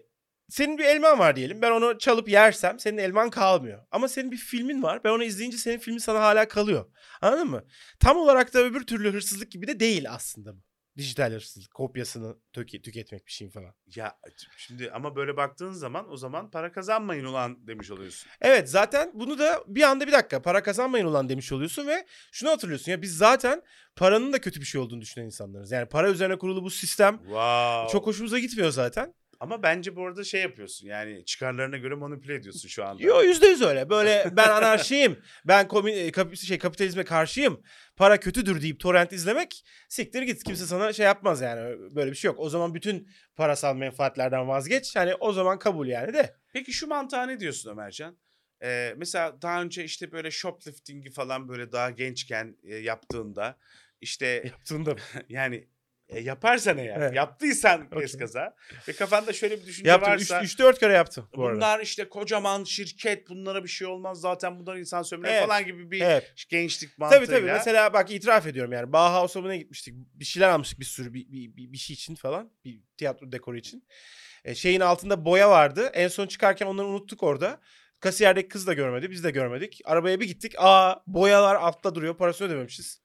senin 0.48 0.78
bir 0.78 0.84
elman 0.84 1.18
var 1.18 1.36
diyelim. 1.36 1.62
Ben 1.62 1.70
onu 1.70 1.98
çalıp 1.98 2.28
yersem 2.28 2.78
senin 2.80 2.98
elman 2.98 3.30
kalmıyor. 3.30 3.86
Ama 3.90 4.08
senin 4.08 4.30
bir 4.32 4.36
filmin 4.36 4.82
var. 4.82 5.04
Ben 5.04 5.10
onu 5.10 5.24
izleyince 5.24 5.56
senin 5.56 5.78
filmin 5.78 5.98
sana 5.98 6.20
hala 6.20 6.48
kalıyor. 6.48 6.92
Anladın 7.20 7.48
mı? 7.50 7.64
Tam 8.00 8.16
olarak 8.16 8.54
da 8.54 8.58
öbür 8.58 8.86
türlü 8.86 9.12
hırsızlık 9.12 9.52
gibi 9.52 9.66
de 9.66 9.80
değil 9.80 10.10
aslında 10.10 10.56
bu. 10.56 10.60
Dijital 10.96 11.32
hırsızlık. 11.32 11.74
Kopyasını 11.74 12.36
tüke- 12.52 12.82
tüketmek 12.82 13.26
bir 13.26 13.32
şeyin 13.32 13.50
falan. 13.50 13.74
Ya 13.96 14.18
şimdi 14.56 14.90
ama 14.90 15.16
böyle 15.16 15.36
baktığın 15.36 15.70
zaman 15.72 16.12
o 16.12 16.16
zaman 16.16 16.50
para 16.50 16.72
kazanmayın 16.72 17.24
ulan 17.24 17.66
demiş 17.66 17.90
oluyorsun. 17.90 18.30
Evet 18.40 18.70
zaten 18.70 19.10
bunu 19.14 19.38
da 19.38 19.64
bir 19.66 19.82
anda 19.82 20.06
bir 20.06 20.12
dakika 20.12 20.42
para 20.42 20.62
kazanmayın 20.62 21.06
ulan 21.06 21.28
demiş 21.28 21.52
oluyorsun 21.52 21.86
ve 21.86 22.06
şunu 22.32 22.50
hatırlıyorsun 22.50 22.92
ya 22.92 23.02
biz 23.02 23.16
zaten 23.16 23.62
paranın 23.96 24.32
da 24.32 24.40
kötü 24.40 24.60
bir 24.60 24.66
şey 24.66 24.80
olduğunu 24.80 25.00
düşünen 25.00 25.24
insanlarız. 25.24 25.72
Yani 25.72 25.88
para 25.88 26.10
üzerine 26.10 26.38
kurulu 26.38 26.62
bu 26.62 26.70
sistem 26.70 27.16
Wow. 27.18 27.92
çok 27.92 28.06
hoşumuza 28.06 28.38
gitmiyor 28.38 28.70
zaten. 28.70 29.14
Ama 29.44 29.62
bence 29.62 29.96
bu 29.96 30.06
arada 30.06 30.24
şey 30.24 30.42
yapıyorsun 30.42 30.86
yani 30.86 31.24
çıkarlarına 31.24 31.76
göre 31.76 31.94
manipüle 31.94 32.34
ediyorsun 32.34 32.68
şu 32.68 32.84
anda. 32.84 33.02
Yo 33.02 33.22
yüzde 33.22 33.46
yüz 33.46 33.62
öyle. 33.62 33.90
Böyle 33.90 34.30
ben 34.32 34.48
anarşiyim. 34.48 35.18
ben 35.44 35.68
komün, 35.68 36.10
kap- 36.10 36.36
şey, 36.36 36.58
kapitalizme 36.58 37.04
karşıyım. 37.04 37.62
Para 37.96 38.20
kötüdür 38.20 38.62
deyip 38.62 38.80
torrent 38.80 39.12
izlemek 39.12 39.64
siktir 39.88 40.22
git. 40.22 40.44
Kimse 40.44 40.66
sana 40.66 40.92
şey 40.92 41.06
yapmaz 41.06 41.40
yani. 41.40 41.94
Böyle 41.94 42.10
bir 42.10 42.16
şey 42.16 42.28
yok. 42.28 42.40
O 42.40 42.48
zaman 42.48 42.74
bütün 42.74 43.08
parasal 43.36 43.76
menfaatlerden 43.76 44.48
vazgeç. 44.48 44.96
Hani 44.96 45.14
o 45.14 45.32
zaman 45.32 45.58
kabul 45.58 45.86
yani 45.86 46.14
de. 46.14 46.36
Peki 46.52 46.72
şu 46.72 46.86
mantığa 46.86 47.26
ne 47.26 47.40
diyorsun 47.40 47.70
Ömercan? 47.70 48.18
Ee, 48.62 48.94
mesela 48.96 49.42
daha 49.42 49.62
önce 49.62 49.84
işte 49.84 50.12
böyle 50.12 50.30
shoplifting'i 50.30 51.10
falan 51.10 51.48
böyle 51.48 51.72
daha 51.72 51.90
gençken 51.90 52.56
e, 52.62 52.76
yaptığında 52.76 53.58
işte 54.00 54.26
Yaptığında. 54.26 54.96
yani 55.28 55.68
e, 56.08 56.20
yaparsan 56.20 56.78
eğer 56.78 56.96
Evet. 56.96 57.14
yaptıysan 57.14 57.86
Okey. 57.92 58.04
eskaza 58.04 58.56
ve 58.88 58.92
kafanda 58.92 59.32
şöyle 59.32 59.60
bir 59.60 59.66
düşünce 59.66 59.90
Yaptım. 59.90 60.12
varsa 60.12 60.40
3-4 60.42 60.78
kere 60.78 60.92
yaptım 60.92 61.28
bu 61.36 61.46
arada. 61.46 61.56
bunlar 61.56 61.80
işte 61.80 62.08
kocaman 62.08 62.64
şirket 62.64 63.28
bunlara 63.28 63.64
bir 63.64 63.68
şey 63.68 63.86
olmaz 63.86 64.20
zaten 64.20 64.58
bunlar 64.60 64.76
insan 64.76 65.02
sömürü 65.02 65.28
Evet. 65.30 65.46
falan 65.46 65.64
gibi 65.64 65.90
bir 65.90 66.00
Evet. 66.00 66.34
gençlik 66.48 66.98
mantığıyla. 66.98 67.26
Tabii 67.26 67.36
tabii. 67.36 67.46
Mesela 67.52 67.92
bak 67.92 68.10
itiraf 68.10 68.46
ediyorum 68.46 68.72
yani. 68.72 68.92
Bauhaus'a 68.92 69.40
ne 69.40 69.58
gitmiştik? 69.58 69.94
Bir 70.14 70.24
şeyler 70.24 70.48
almıştık 70.48 70.80
bir 70.80 70.84
sürü 70.84 71.14
bir, 71.14 71.28
bir, 71.32 71.56
bir, 71.56 71.72
bir 71.72 71.78
şey 71.78 71.94
için 71.94 72.14
falan. 72.14 72.50
Bir 72.64 72.80
tiyatro 72.96 73.32
dekoru 73.32 73.56
için. 73.56 73.88
E, 74.44 74.54
şeyin 74.54 74.80
altında 74.80 75.24
boya 75.24 75.50
vardı. 75.50 75.90
En 75.94 76.08
son 76.08 76.26
çıkarken 76.26 76.66
onları 76.66 76.86
unuttuk 76.86 77.22
orada. 77.22 77.60
Kasiyerdeki 78.00 78.48
kız 78.48 78.66
da 78.66 78.72
görmedi. 78.72 79.10
Biz 79.10 79.24
de 79.24 79.30
görmedik. 79.30 79.80
Arabaya 79.84 80.20
bir 80.20 80.26
gittik. 80.26 80.54
Aa 80.58 81.02
boyalar 81.06 81.54
altta 81.54 81.94
duruyor. 81.94 82.16
Parasını 82.16 82.48
ödememişiz. 82.48 83.03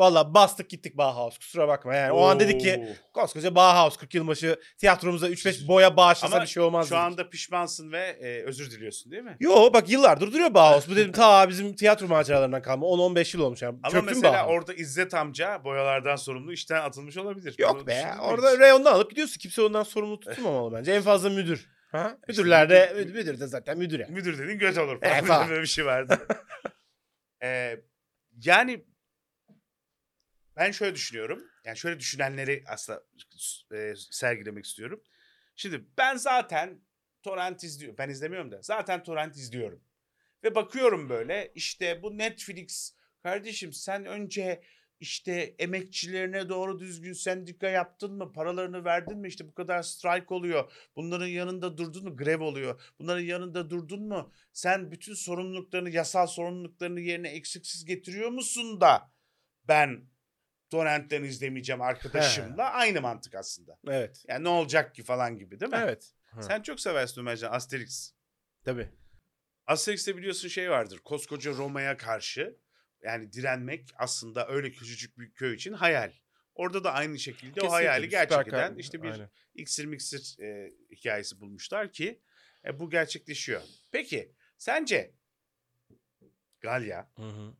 Valla 0.00 0.34
bastık 0.34 0.70
gittik 0.70 0.96
Bauhaus. 0.96 1.38
Kusura 1.38 1.68
bakma 1.68 1.94
yani. 1.94 2.12
O 2.12 2.24
an 2.26 2.40
dedik 2.40 2.60
ki 2.60 2.88
koskoca 3.12 3.54
Bauhaus 3.54 3.96
40 3.96 4.14
yıl 4.14 4.26
başı 4.26 4.60
tiyatromuza 4.78 5.28
3-5 5.28 5.68
boya 5.68 5.96
bağışlasa 5.96 6.34
Ama 6.36 6.42
bir 6.44 6.48
şey 6.48 6.62
olmaz 6.62 6.86
Şu 6.88 6.90
dedik. 6.94 7.02
anda 7.04 7.30
pişmansın 7.30 7.92
ve 7.92 7.98
e, 8.20 8.42
özür 8.42 8.70
diliyorsun 8.70 9.12
değil 9.12 9.22
mi? 9.22 9.36
Yo 9.40 9.72
bak 9.72 9.88
yıllardır 9.90 10.32
duruyor 10.32 10.54
Bauhaus. 10.54 10.88
Bu 10.88 10.96
dedim 10.96 11.12
ta 11.12 11.48
bizim 11.48 11.76
tiyatro 11.76 12.06
maceralarından 12.08 12.62
kalma. 12.62 12.86
10-15 12.86 13.36
yıl 13.36 13.44
olmuş 13.44 13.62
yani. 13.62 13.78
Ama 13.82 13.90
Çöktüm 13.92 14.06
mesela 14.16 14.32
Bauhaus. 14.32 14.50
orada 14.50 14.74
İzzet 14.74 15.14
amca 15.14 15.64
boyalardan 15.64 16.16
sorumlu 16.16 16.52
işten 16.52 16.80
atılmış 16.80 17.16
olabilir. 17.16 17.54
Yok 17.58 17.74
Bunu 17.74 17.86
be. 17.86 18.04
Orada 18.22 18.58
reyondan 18.58 18.92
alıp 18.92 19.10
gidiyorsun. 19.10 19.38
Kimse 19.38 19.62
ondan 19.62 19.82
sorumlu 19.82 20.20
tutulmamalı 20.20 20.76
bence. 20.76 20.92
En 20.92 21.02
fazla 21.02 21.30
müdür. 21.30 21.68
Ha? 21.92 22.16
İşte 22.28 22.42
Müdürler 22.42 22.70
de 22.70 22.92
müdür- 22.96 23.12
müdür 23.14 23.40
de 23.40 23.46
zaten 23.46 23.78
müdür 23.78 23.98
yani. 24.00 24.12
Müdür 24.12 24.38
dediğin 24.38 24.58
göt 24.58 24.78
olur. 24.78 24.98
Evet, 25.02 25.12
Falan. 25.12 25.26
falan. 25.26 25.48
Böyle 25.48 25.62
bir 25.62 25.66
şey 25.66 25.86
vardı. 25.86 26.18
Ee, 27.42 27.76
yani 28.44 28.84
ben 30.60 30.70
şöyle 30.70 30.94
düşünüyorum. 30.94 31.44
Yani 31.64 31.76
şöyle 31.76 32.00
düşünenleri 32.00 32.64
aslında 32.66 33.02
e, 33.74 33.94
sergilemek 34.10 34.64
istiyorum. 34.64 35.02
Şimdi 35.56 35.84
ben 35.98 36.16
zaten 36.16 36.80
torrent 37.22 37.64
izliyorum. 37.64 37.98
Ben 37.98 38.08
izlemiyorum 38.08 38.50
da. 38.50 38.62
Zaten 38.62 39.02
torrent 39.02 39.36
izliyorum. 39.36 39.84
Ve 40.44 40.54
bakıyorum 40.54 41.08
böyle 41.08 41.52
işte 41.54 42.02
bu 42.02 42.18
Netflix 42.18 42.94
kardeşim 43.22 43.72
sen 43.72 44.04
önce 44.04 44.62
işte 45.00 45.54
emekçilerine 45.58 46.48
doğru 46.48 46.78
düzgün 46.78 47.12
sendika 47.12 47.68
yaptın 47.68 48.12
mı? 48.12 48.32
Paralarını 48.32 48.84
verdin 48.84 49.18
mi? 49.18 49.28
İşte 49.28 49.48
bu 49.48 49.54
kadar 49.54 49.82
strike 49.82 50.34
oluyor. 50.34 50.72
Bunların 50.96 51.26
yanında 51.26 51.78
durdun 51.78 52.04
mu? 52.04 52.16
Grev 52.16 52.40
oluyor. 52.40 52.80
Bunların 52.98 53.22
yanında 53.22 53.70
durdun 53.70 54.08
mu? 54.08 54.32
Sen 54.52 54.90
bütün 54.92 55.14
sorumluluklarını, 55.14 55.90
yasal 55.90 56.26
sorumluluklarını 56.26 57.00
yerine 57.00 57.28
eksiksiz 57.28 57.84
getiriyor 57.84 58.30
musun 58.30 58.80
da 58.80 59.12
ben 59.68 60.10
torrentten 60.70 61.24
izlemeyeceğim 61.24 61.82
arkadaşımla 61.82 62.70
aynı 62.70 63.00
mantık 63.00 63.34
aslında. 63.34 63.78
Evet. 63.88 64.24
Yani 64.28 64.44
ne 64.44 64.48
olacak 64.48 64.94
ki 64.94 65.02
falan 65.02 65.38
gibi 65.38 65.60
değil 65.60 65.72
mi? 65.72 65.80
Evet. 65.82 66.14
Sen 66.40 66.62
çok 66.62 66.80
seversin 66.80 67.20
Ömercan 67.20 67.52
Asterix. 67.52 68.12
Tabii. 68.64 68.88
Asterix'te 69.66 70.16
biliyorsun 70.16 70.48
şey 70.48 70.70
vardır. 70.70 70.98
Koskoca 70.98 71.52
Roma'ya 71.52 71.96
karşı 71.96 72.58
yani 73.02 73.32
direnmek 73.32 73.88
aslında 73.96 74.48
öyle 74.48 74.70
küçücük 74.70 75.18
bir 75.18 75.32
köy 75.32 75.54
için 75.54 75.72
hayal. 75.72 76.12
Orada 76.54 76.84
da 76.84 76.92
aynı 76.92 77.18
şekilde 77.18 77.50
o 77.50 77.54
Kesinlikle 77.54 77.68
hayali 77.68 78.02
bir 78.02 78.10
süper 78.10 78.26
gerçek 78.26 78.48
eden 78.48 78.74
işte 78.76 79.02
bir 79.02 79.10
Aynen. 79.10 79.30
iksir 79.54 79.84
miksir 79.84 80.36
e, 80.42 80.72
hikayesi 80.90 81.40
bulmuşlar 81.40 81.92
ki 81.92 82.20
e, 82.64 82.80
bu 82.80 82.90
gerçekleşiyor. 82.90 83.62
Peki 83.92 84.34
sence 84.58 85.14
Galya 86.60 87.10
Hı 87.16 87.22
hı. 87.22 87.54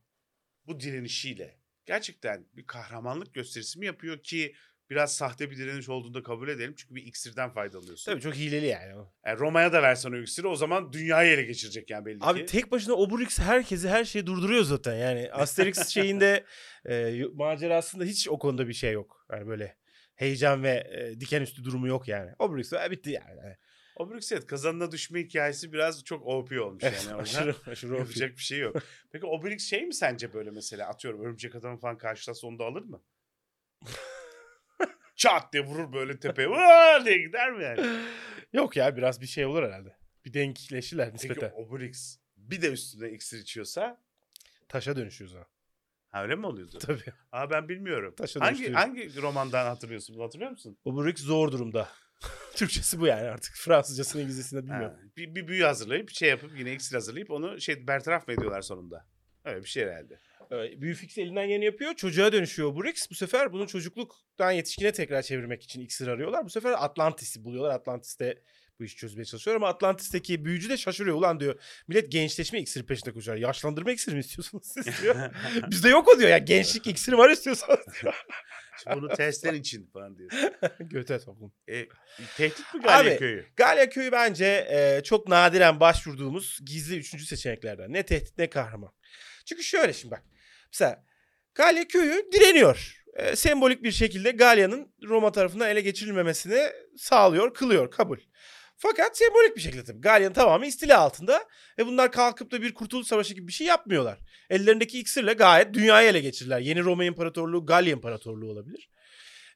bu 0.66 0.80
direnişiyle 0.80 1.59
gerçekten 1.90 2.46
bir 2.56 2.66
kahramanlık 2.66 3.34
gösterisi 3.34 3.78
mi 3.78 3.86
yapıyor 3.86 4.22
ki 4.22 4.54
biraz 4.90 5.16
sahte 5.16 5.50
bir 5.50 5.58
direniş 5.58 5.88
olduğunu 5.88 6.14
da 6.14 6.22
kabul 6.22 6.48
edelim. 6.48 6.74
Çünkü 6.76 6.94
bir 6.94 7.02
iksirden 7.06 7.50
faydalanıyorsun. 7.50 8.12
Tabii 8.12 8.22
çok 8.22 8.34
hileli 8.34 8.66
yani. 8.66 8.96
o. 8.96 9.12
Yani 9.26 9.38
Roma'ya 9.38 9.72
da 9.72 9.82
versen 9.82 10.10
o 10.10 10.16
iksiri 10.16 10.46
o 10.46 10.56
zaman 10.56 10.92
dünyayı 10.92 11.32
ele 11.32 11.42
geçirecek 11.42 11.90
yani 11.90 12.06
belli 12.06 12.18
Abi 12.20 12.38
ki. 12.38 12.46
tek 12.46 12.72
başına 12.72 12.94
Obelix 12.94 13.38
herkesi 13.38 13.88
her 13.88 14.04
şeyi 14.04 14.26
durduruyor 14.26 14.64
zaten. 14.64 14.94
Yani 14.94 15.30
Asterix 15.32 15.88
şeyinde 15.88 16.44
e, 16.88 17.22
macerasında 17.34 18.04
hiç 18.04 18.28
o 18.28 18.38
konuda 18.38 18.68
bir 18.68 18.74
şey 18.74 18.92
yok. 18.92 19.26
Yani 19.32 19.46
böyle 19.46 19.76
heyecan 20.14 20.62
ve 20.62 20.90
e, 20.90 21.20
diken 21.20 21.42
üstü 21.42 21.64
durumu 21.64 21.88
yok 21.88 22.08
yani. 22.08 22.30
Obelix 22.38 22.72
e, 22.72 22.90
bitti 22.90 23.10
yani. 23.10 23.56
Obelix 24.00 24.32
evet 24.32 24.46
kazanına 24.46 24.92
düşme 24.92 25.20
hikayesi 25.20 25.72
biraz 25.72 26.04
çok 26.04 26.26
OP 26.26 26.52
olmuş 26.52 26.82
yani. 26.82 27.14
O 27.16 27.20
yüzden 27.20 27.40
aşırı 27.42 27.54
aşırı 27.66 27.94
OP. 27.94 27.98
Yapacak 27.98 28.36
bir 28.36 28.42
şey 28.42 28.58
yok. 28.58 28.76
Peki 29.10 29.26
Obelix 29.26 29.64
şey 29.64 29.86
mi 29.86 29.94
sence 29.94 30.34
böyle 30.34 30.50
mesela 30.50 30.88
atıyorum 30.88 31.20
örümcek 31.20 31.54
adamı 31.54 31.78
falan 31.78 31.98
karşılaşsa 31.98 32.46
onu 32.46 32.58
da 32.58 32.64
alır 32.64 32.82
mı? 32.82 33.02
Çat 35.16 35.52
diye 35.52 35.64
vurur 35.64 35.92
böyle 35.92 36.18
tepeye. 36.18 36.50
Vaa 36.50 37.04
diye 37.04 37.18
gider 37.18 37.52
mi 37.52 37.64
yani? 37.64 37.86
Yok 38.52 38.76
ya 38.76 38.96
biraz 38.96 39.20
bir 39.20 39.26
şey 39.26 39.46
olur 39.46 39.62
herhalde. 39.62 39.96
Bir 40.24 40.32
denkleşirler 40.32 41.12
Peki 41.12 41.14
nispeten. 41.14 41.52
Obelix 41.54 42.18
bir 42.36 42.62
de 42.62 42.72
üstüne 42.72 43.10
iksir 43.10 43.38
içiyorsa 43.38 44.00
Taşa 44.68 44.96
dönüşüyoruz 44.96 45.36
ha. 45.36 45.46
ha 46.08 46.22
öyle 46.22 46.34
mi 46.34 46.46
oluyordu? 46.46 46.78
Tabii. 46.78 47.12
Aa 47.32 47.50
ben 47.50 47.68
bilmiyorum. 47.68 48.14
Taşa 48.16 48.40
Hangi 48.40 48.72
hangi 48.72 49.22
romandan 49.22 49.66
hatırlıyorsun? 49.66 50.16
Bunu 50.16 50.24
hatırlıyor 50.24 50.50
musun? 50.50 50.78
Obelix 50.84 51.18
zor 51.18 51.52
durumda. 51.52 51.88
Türkçesi 52.54 53.00
bu 53.00 53.06
yani 53.06 53.28
artık. 53.28 53.54
Fransızcasını 53.56 54.22
İngilizcesini 54.22 54.62
bilmiyorum. 54.62 54.96
Ha, 55.00 55.08
bir, 55.16 55.34
bir 55.34 55.48
büyü 55.48 55.64
hazırlayıp 55.64 56.10
şey 56.10 56.28
yapıp 56.28 56.58
yine 56.58 56.72
iksir 56.72 56.94
hazırlayıp 56.94 57.30
onu 57.30 57.60
şey 57.60 57.86
bertaraf 57.86 58.28
mı 58.28 58.34
ediyorlar 58.34 58.62
sonunda? 58.62 59.06
Öyle 59.44 59.62
bir 59.62 59.68
şey 59.68 59.84
herhalde. 59.84 60.18
Ee, 60.52 60.80
Büyü 60.80 60.94
fix 60.94 61.18
elinden 61.18 61.44
yeni 61.44 61.64
yapıyor. 61.64 61.94
Çocuğa 61.94 62.32
dönüşüyor 62.32 62.68
Obelix. 62.68 63.10
Bu 63.10 63.14
sefer 63.14 63.52
bunu 63.52 63.66
çocukluktan 63.66 64.50
yetişkine 64.50 64.92
tekrar 64.92 65.22
çevirmek 65.22 65.62
için 65.62 65.80
iksir 65.80 66.06
arıyorlar. 66.06 66.44
Bu 66.44 66.50
sefer 66.50 66.72
Atlantis'i 66.84 67.44
buluyorlar. 67.44 67.74
Atlantis'te 67.74 68.42
bu 68.80 68.84
işi 68.84 68.96
çözmeye 68.96 69.24
çalışıyor 69.24 69.56
ama 69.56 69.68
Atlantis'teki 69.68 70.44
büyücü 70.44 70.68
de 70.68 70.76
şaşırıyor. 70.76 71.16
Ulan 71.16 71.40
diyor 71.40 71.60
millet 71.88 72.12
gençleşme 72.12 72.60
iksiri 72.60 72.86
peşinde 72.86 73.12
koşar. 73.12 73.36
Yaşlandırma 73.36 73.92
iksiri 73.92 74.14
mi 74.14 74.20
istiyorsunuz 74.20 74.66
siz 74.66 75.02
diyor. 75.02 75.16
Bizde 75.70 75.88
yok 75.88 76.08
o 76.08 76.18
diyor 76.18 76.30
ya. 76.30 76.38
Gençlik 76.38 76.86
iksiri 76.86 77.18
var 77.18 77.30
istiyorsanız 77.30 77.80
diyor. 78.02 78.14
Şimdi 78.82 78.96
bunu 79.02 79.08
testler 79.08 79.52
için 79.52 79.90
falan 79.92 80.18
diyor. 80.18 80.30
Göte 80.80 81.18
toplum. 81.18 81.52
E, 81.68 81.86
tehdit 82.36 82.74
mi 82.74 82.82
Galya 82.82 83.12
Abi, 83.12 83.18
köyü? 83.18 83.46
Galya 83.56 83.88
Köyü 83.88 84.12
bence 84.12 84.66
e, 84.70 85.02
çok 85.04 85.28
nadiren 85.28 85.80
başvurduğumuz 85.80 86.58
gizli 86.64 86.96
üçüncü 86.98 87.26
seçeneklerden. 87.26 87.92
Ne 87.92 88.02
tehdit 88.02 88.38
ne 88.38 88.50
kahraman. 88.50 88.92
Çünkü 89.46 89.62
şöyle 89.62 89.92
şimdi 89.92 90.12
bak. 90.12 90.22
Mesela 90.72 91.04
Galya 91.54 91.88
Köyü 91.88 92.32
direniyor. 92.32 92.96
E, 93.16 93.36
sembolik 93.36 93.82
bir 93.82 93.92
şekilde 93.92 94.30
Galya'nın 94.30 94.94
Roma 95.08 95.32
tarafından 95.32 95.68
ele 95.68 95.80
geçirilmemesini 95.80 96.70
sağlıyor, 96.96 97.54
kılıyor, 97.54 97.90
kabul. 97.90 98.18
Fakat 98.82 99.18
sembolik 99.18 99.56
bir 99.56 99.60
şekilde 99.60 99.84
tabii. 99.84 100.00
Galya'nın 100.00 100.34
tamamı 100.34 100.66
istila 100.66 100.98
altında 100.98 101.44
ve 101.78 101.86
bunlar 101.86 102.12
kalkıp 102.12 102.50
da 102.50 102.62
bir 102.62 102.74
kurtuluş 102.74 103.06
savaşı 103.06 103.34
gibi 103.34 103.48
bir 103.48 103.52
şey 103.52 103.66
yapmıyorlar. 103.66 104.18
Ellerindeki 104.50 104.98
iksirle 105.00 105.32
gayet 105.32 105.74
dünyayı 105.74 106.10
ele 106.10 106.20
geçirirler. 106.20 106.60
Yeni 106.60 106.80
Roma 106.80 107.04
İmparatorluğu 107.04 107.66
Galya 107.66 107.92
İmparatorluğu 107.92 108.50
olabilir. 108.50 108.90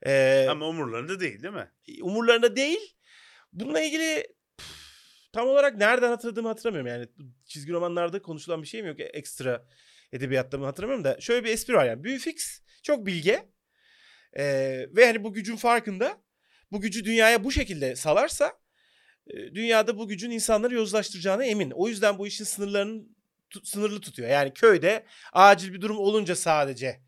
E, 0.07 0.47
Ama 0.51 0.69
umurlarında 0.69 1.21
değil 1.21 1.43
değil 1.43 1.55
mi? 1.55 1.71
umurlarında 2.03 2.57
değil. 2.57 2.97
Bununla 3.53 3.81
ilgili 3.81 4.27
püf, 4.59 4.67
tam 5.33 5.49
olarak 5.49 5.77
nereden 5.77 6.09
hatırladığımı 6.09 6.49
hatırlamıyorum. 6.49 6.87
Yani 6.87 7.09
çizgi 7.45 7.73
romanlarda 7.73 8.23
konuşulan 8.23 8.63
bir 8.63 8.67
şey 8.69 8.83
mi 8.83 8.89
yok 8.89 9.01
ekstra 9.01 9.67
edebiyatta 10.13 10.59
mı 10.59 10.65
hatırlamıyorum 10.65 11.05
da 11.05 11.21
şöyle 11.21 11.45
bir 11.45 11.51
espri 11.51 11.75
var 11.75 11.85
yani. 11.87 12.05
Büyü 12.05 12.19
fix 12.19 12.61
çok 12.83 13.07
bilge 13.07 13.55
Ee, 14.39 14.87
ve 14.97 15.07
hani 15.07 15.25
bu 15.25 15.33
gücün 15.33 15.57
farkında. 15.57 16.23
Bu 16.73 16.81
gücü 16.81 17.05
dünyaya 17.05 17.45
bu 17.45 17.53
şekilde 17.53 17.97
salarsa 17.97 18.47
e, 18.47 18.64
dünyada 19.31 19.99
bu 19.99 20.09
gücün 20.09 20.31
insanları 20.31 20.75
yozlaştıracağına 20.75 21.45
emin. 21.45 21.71
O 21.71 21.89
yüzden 21.89 22.19
bu 22.19 22.27
işin 22.27 22.45
sınırlarını 22.45 23.03
sınırlı 23.65 24.01
tutuyor. 24.01 24.29
Yani 24.29 24.53
köyde 24.55 25.07
acil 25.33 25.73
bir 25.73 25.81
durum 25.81 25.99
olunca 25.99 26.37
sadece 26.37 27.01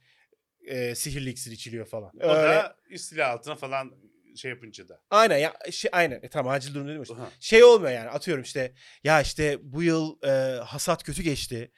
e, 0.67 0.95
sihirli 0.95 1.31
iksir 1.31 1.53
içiliyor 1.53 1.87
falan. 1.87 2.13
O 2.23 2.29
Öyle- 2.29 2.49
da 2.49 2.77
istila 2.91 3.29
altına 3.33 3.55
falan 3.55 3.93
şey 4.37 4.51
yapınca 4.51 4.89
da. 4.89 5.01
Aynen 5.11 5.39
ya 5.39 5.55
şey 5.71 5.91
aynen. 5.95 6.21
E, 6.23 6.29
tamam 6.29 6.53
acil 6.53 6.75
durum 6.75 6.89
dedim 6.89 7.03
işte. 7.03 7.15
Aha. 7.15 7.31
Şey 7.41 7.65
olmuyor 7.65 7.93
yani 7.93 8.09
atıyorum 8.11 8.43
işte 8.43 8.75
ya 9.05 9.21
işte 9.21 9.59
bu 9.63 9.83
yıl 9.83 10.23
e, 10.23 10.61
hasat 10.61 11.03
kötü 11.03 11.23
geçti. 11.23 11.73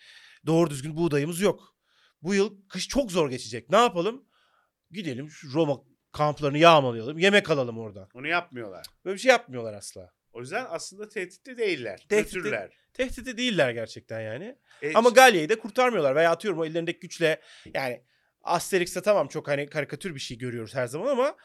Doğru 0.47 0.71
düzgün 0.71 0.97
buğdayımız 0.97 1.41
yok. 1.41 1.75
Bu 2.23 2.35
yıl 2.35 2.69
kış 2.69 2.89
çok 2.89 3.13
zor 3.13 3.31
geçecek. 3.31 3.71
Ne 3.71 3.77
yapalım? 3.77 4.25
Gidelim 4.91 5.31
şu 5.31 5.53
Roma 5.53 5.77
kamplarını 6.13 6.59
yağmalayalım. 6.59 7.19
Yemek 7.19 7.51
alalım 7.51 7.79
oradan. 7.79 8.09
Onu 8.15 8.29
yapmıyorlar. 8.29 8.87
Böyle 9.05 9.15
bir 9.15 9.21
şey 9.21 9.29
yapmıyorlar 9.29 9.75
asla. 9.75 10.13
O 10.39 10.41
yüzden 10.41 10.67
aslında 10.71 11.09
tehditli 11.09 11.59
değiller. 11.59 12.07
Tehditli-. 12.09 12.71
Tehdidi 12.93 13.37
değiller 13.37 13.71
gerçekten 13.71 14.21
yani. 14.21 14.57
E, 14.83 14.93
Ama 14.95 15.11
Galya'yı 15.11 15.49
da 15.49 15.59
kurtarmıyorlar. 15.59 16.17
Veya 16.17 16.31
atıyorum 16.31 16.61
o 16.61 16.65
ellerindeki 16.65 16.99
güçle 17.01 17.41
yani 17.75 18.03
Asterix'te 18.43 19.03
tamam 19.03 19.29
çok 19.29 19.49
hani 19.49 19.69
karikatür 19.69 20.15
bir 20.15 20.21
şey 20.21 20.39
görüyoruz 20.39 20.75
her 20.75 20.87
zaman 20.87 21.07
ama 21.09 21.37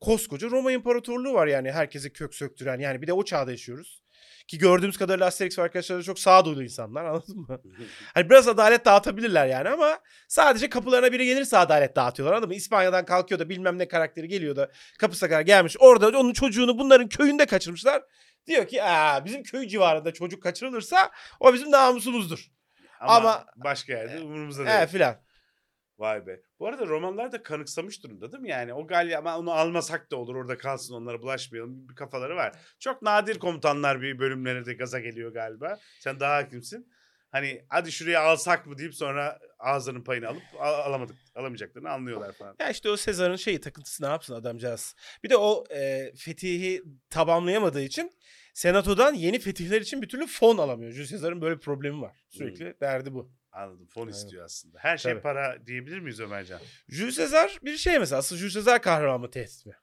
koskoca 0.00 0.50
Roma 0.50 0.72
İmparatorluğu 0.72 1.34
var 1.34 1.46
yani 1.46 1.72
herkese 1.72 2.12
kök 2.12 2.34
söktüren. 2.34 2.78
Yani 2.78 3.02
bir 3.02 3.06
de 3.06 3.12
o 3.12 3.24
çağda 3.24 3.50
yaşıyoruz. 3.50 4.01
Ki 4.48 4.58
gördüğümüz 4.58 4.96
kadarıyla 4.98 5.26
Asterix 5.26 5.58
ve 5.58 5.62
arkadaşları 5.62 5.98
da 5.98 6.02
çok 6.02 6.18
sağduyulu 6.18 6.62
insanlar 6.62 7.04
anladın 7.10 7.38
mı? 7.38 7.60
Hani 8.14 8.30
biraz 8.30 8.48
adalet 8.48 8.84
dağıtabilirler 8.84 9.46
yani 9.46 9.68
ama 9.68 9.98
sadece 10.28 10.68
kapılarına 10.68 11.12
biri 11.12 11.26
gelirse 11.26 11.58
adalet 11.58 11.96
dağıtıyorlar 11.96 12.34
anladın 12.34 12.48
mı? 12.48 12.54
İspanya'dan 12.54 13.04
kalkıyor 13.04 13.40
da 13.40 13.48
bilmem 13.48 13.78
ne 13.78 13.88
karakteri 13.88 14.28
geliyor 14.28 14.56
da 14.56 14.70
kapısına 14.98 15.28
kadar 15.28 15.40
gelmiş. 15.40 15.76
Orada 15.78 16.08
onun 16.18 16.32
çocuğunu 16.32 16.78
bunların 16.78 17.08
köyünde 17.08 17.46
kaçırmışlar. 17.46 18.02
Diyor 18.46 18.66
ki 18.66 18.82
Aa, 18.82 19.24
bizim 19.24 19.42
köy 19.42 19.68
civarında 19.68 20.12
çocuk 20.12 20.42
kaçırılırsa 20.42 21.10
o 21.40 21.54
bizim 21.54 21.70
namusumuzdur. 21.70 22.46
ama, 23.00 23.14
ama- 23.14 23.44
başka 23.56 23.92
yerde 23.92 24.20
umurumuzda 24.20 24.64
değil. 24.64 24.76
Evet 24.78 24.90
filan. 24.90 25.16
Vay 25.98 26.26
be. 26.26 26.40
Bu 26.62 26.68
arada 26.68 26.86
romanlar 26.86 27.32
da 27.32 27.42
kanıksamış 27.42 28.02
durumda 28.02 28.32
değil 28.32 28.42
mi? 28.42 28.50
Yani 28.50 28.74
o 28.74 28.86
Galya 28.86 29.18
ama 29.18 29.38
onu 29.38 29.50
almasak 29.52 30.10
da 30.10 30.16
olur 30.16 30.36
orada 30.36 30.58
kalsın 30.58 30.94
onlara 30.94 31.22
bulaşmayalım 31.22 31.88
bir 31.88 31.94
kafaları 31.94 32.36
var. 32.36 32.52
Çok 32.78 33.02
nadir 33.02 33.38
komutanlar 33.38 34.02
bir 34.02 34.18
bölümlere 34.18 34.66
de 34.66 34.74
gaza 34.74 35.00
geliyor 35.00 35.32
galiba. 35.32 35.78
Sen 36.00 36.20
daha 36.20 36.36
hakimsin. 36.36 36.92
Hani 37.30 37.64
hadi 37.68 37.92
şuraya 37.92 38.22
alsak 38.22 38.66
mı 38.66 38.78
deyip 38.78 38.94
sonra 38.94 39.38
ağızlarının 39.58 40.04
payını 40.04 40.28
alıp 40.28 40.42
al- 40.58 40.80
alamadık, 40.80 41.16
alamayacaklarını 41.34 41.90
anlıyorlar 41.90 42.32
falan. 42.32 42.56
Ya 42.60 42.70
işte 42.70 42.90
o 42.90 42.96
Sezar'ın 42.96 43.36
şeyi 43.36 43.60
takıntısı 43.60 44.04
ne 44.04 44.08
yapsın 44.08 44.34
adamcağız. 44.34 44.94
Bir 45.24 45.30
de 45.30 45.36
o 45.36 45.64
e, 45.70 46.12
fetihi 46.16 46.82
tamamlayamadığı 47.10 47.82
için 47.82 48.12
senatodan 48.54 49.14
yeni 49.14 49.38
fetihler 49.38 49.80
için 49.80 50.02
bir 50.02 50.08
türlü 50.08 50.26
fon 50.26 50.58
alamıyor. 50.58 50.92
Jules 50.92 51.10
Sezar'ın 51.10 51.40
böyle 51.40 51.56
bir 51.56 51.60
problemi 51.60 52.00
var. 52.00 52.16
Sürekli 52.28 52.74
derdi 52.80 53.14
bu. 53.14 53.32
Anladım. 53.52 53.86
Fon 53.86 54.00
Aynen. 54.06 54.12
istiyor 54.12 54.44
aslında. 54.44 54.78
Her 54.78 54.98
şey 54.98 55.12
Tabii. 55.12 55.22
para 55.22 55.66
diyebilir 55.66 55.98
miyiz 55.98 56.20
Ömercan? 56.20 56.60
Jules 56.88 57.14
Sezar 57.14 57.58
bir 57.62 57.76
şey 57.76 57.98
mesela. 57.98 58.18
Aslında 58.18 58.38
Jules 58.38 58.52
Sezar 58.52 58.82
kahraman 58.82 59.20
mı 59.20 59.30
tehdit 59.30 59.66
mi? 59.66 59.74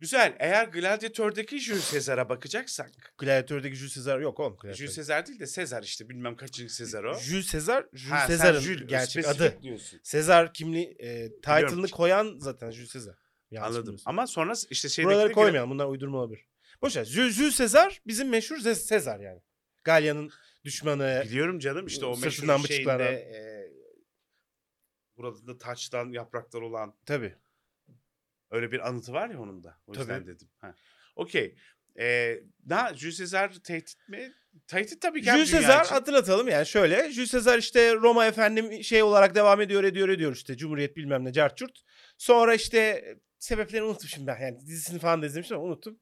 Güzel. 0.00 0.36
Eğer 0.38 0.68
Gladiator'daki 0.68 1.58
Jules 1.58 1.92
Caesar'a 1.92 2.28
bakacaksak. 2.28 2.90
Gladiator'daki 3.18 3.74
Jules 3.76 3.92
Sezar 3.92 4.20
yok 4.20 4.40
oğlum. 4.40 4.56
Jules 4.62 4.78
Gladiator. 4.78 4.94
Caesar 4.94 5.26
değil 5.26 5.40
de 5.40 5.46
Sezar 5.46 5.82
işte 5.82 6.08
bilmem 6.08 6.36
kaçıncı 6.36 6.74
Sezar 6.74 7.04
o. 7.04 7.18
Jules 7.18 7.46
Sezar, 7.46 7.86
Jules 7.92 8.40
Ha, 8.40 8.60
Jules, 8.60 8.86
gerçek 8.86 9.28
adı. 9.28 9.58
diyorsun. 9.62 10.00
Sezar 10.02 10.52
kimliği, 10.54 10.96
e, 10.98 11.32
title'ını 11.34 11.88
koyan 11.88 12.38
zaten 12.38 12.70
Jules 12.70 12.90
Sezar. 12.90 13.14
Yanlış 13.50 13.76
Anladım. 13.76 13.96
Ama 14.04 14.26
sonra 14.26 14.52
işte 14.70 14.88
şeydeki 14.88 15.14
Buraları 15.14 15.32
koymayalım. 15.32 15.70
Bunlar 15.70 15.86
uydurma 15.86 16.18
olabilir. 16.18 16.44
Boşver. 16.82 17.04
Jules, 17.04 17.34
Jules 17.36 17.54
Sezar 17.54 18.00
bizim 18.06 18.28
meşhur 18.28 18.58
Sezar 18.58 19.20
yani. 19.20 19.40
Galya'nın 19.84 20.30
düşmanı. 20.64 21.22
Biliyorum 21.24 21.58
canım 21.58 21.86
işte 21.86 22.06
o 22.06 22.14
Sırtından 22.14 22.60
meşhur 22.60 22.68
bıçaklanan. 22.74 23.04
şeyinde 23.06 23.20
e, 23.20 23.38
burada 25.16 25.46
da 25.46 25.58
taçtan 25.58 26.12
yapraklar 26.12 26.60
olan 26.60 26.94
Tabii. 27.06 27.34
öyle 28.50 28.72
bir 28.72 28.88
anıtı 28.88 29.12
var 29.12 29.30
ya 29.30 29.40
onun 29.40 29.64
da. 29.64 29.78
O 29.86 29.94
yüzden 29.94 30.06
Tabii. 30.20 30.26
dedim. 30.26 30.48
Ha. 30.58 30.74
Okey. 31.16 31.56
E, 31.98 32.38
daha 32.68 32.94
Jules 32.94 33.18
Caesar 33.18 33.52
tehdit 33.52 34.08
mi? 34.08 34.32
Tehdit 34.66 35.00
tabii 35.02 35.22
ki. 35.22 35.30
hem 35.30 35.36
Jules 35.36 35.52
dünya 35.52 35.82
için. 35.82 35.94
hatırlatalım 35.94 36.48
yani 36.48 36.66
şöyle. 36.66 37.10
Jules 37.12 37.30
Sezar 37.30 37.58
işte 37.58 37.94
Roma 37.94 38.26
efendim 38.26 38.84
şey 38.84 39.02
olarak 39.02 39.34
devam 39.34 39.60
ediyor 39.60 39.84
ediyor 39.84 40.08
ediyor 40.08 40.32
işte. 40.36 40.56
Cumhuriyet 40.56 40.96
bilmem 40.96 41.24
ne 41.24 41.32
carçurt. 41.32 41.80
Sonra 42.18 42.54
işte 42.54 43.04
sebeplerini 43.38 43.86
unuttum 43.86 44.08
şimdi 44.08 44.26
ben. 44.26 44.40
Yani 44.40 44.60
dizisini 44.60 44.98
falan 44.98 45.22
da 45.22 45.26
izlemiştim 45.26 45.56
ama 45.56 45.66
unuttum. 45.66 45.98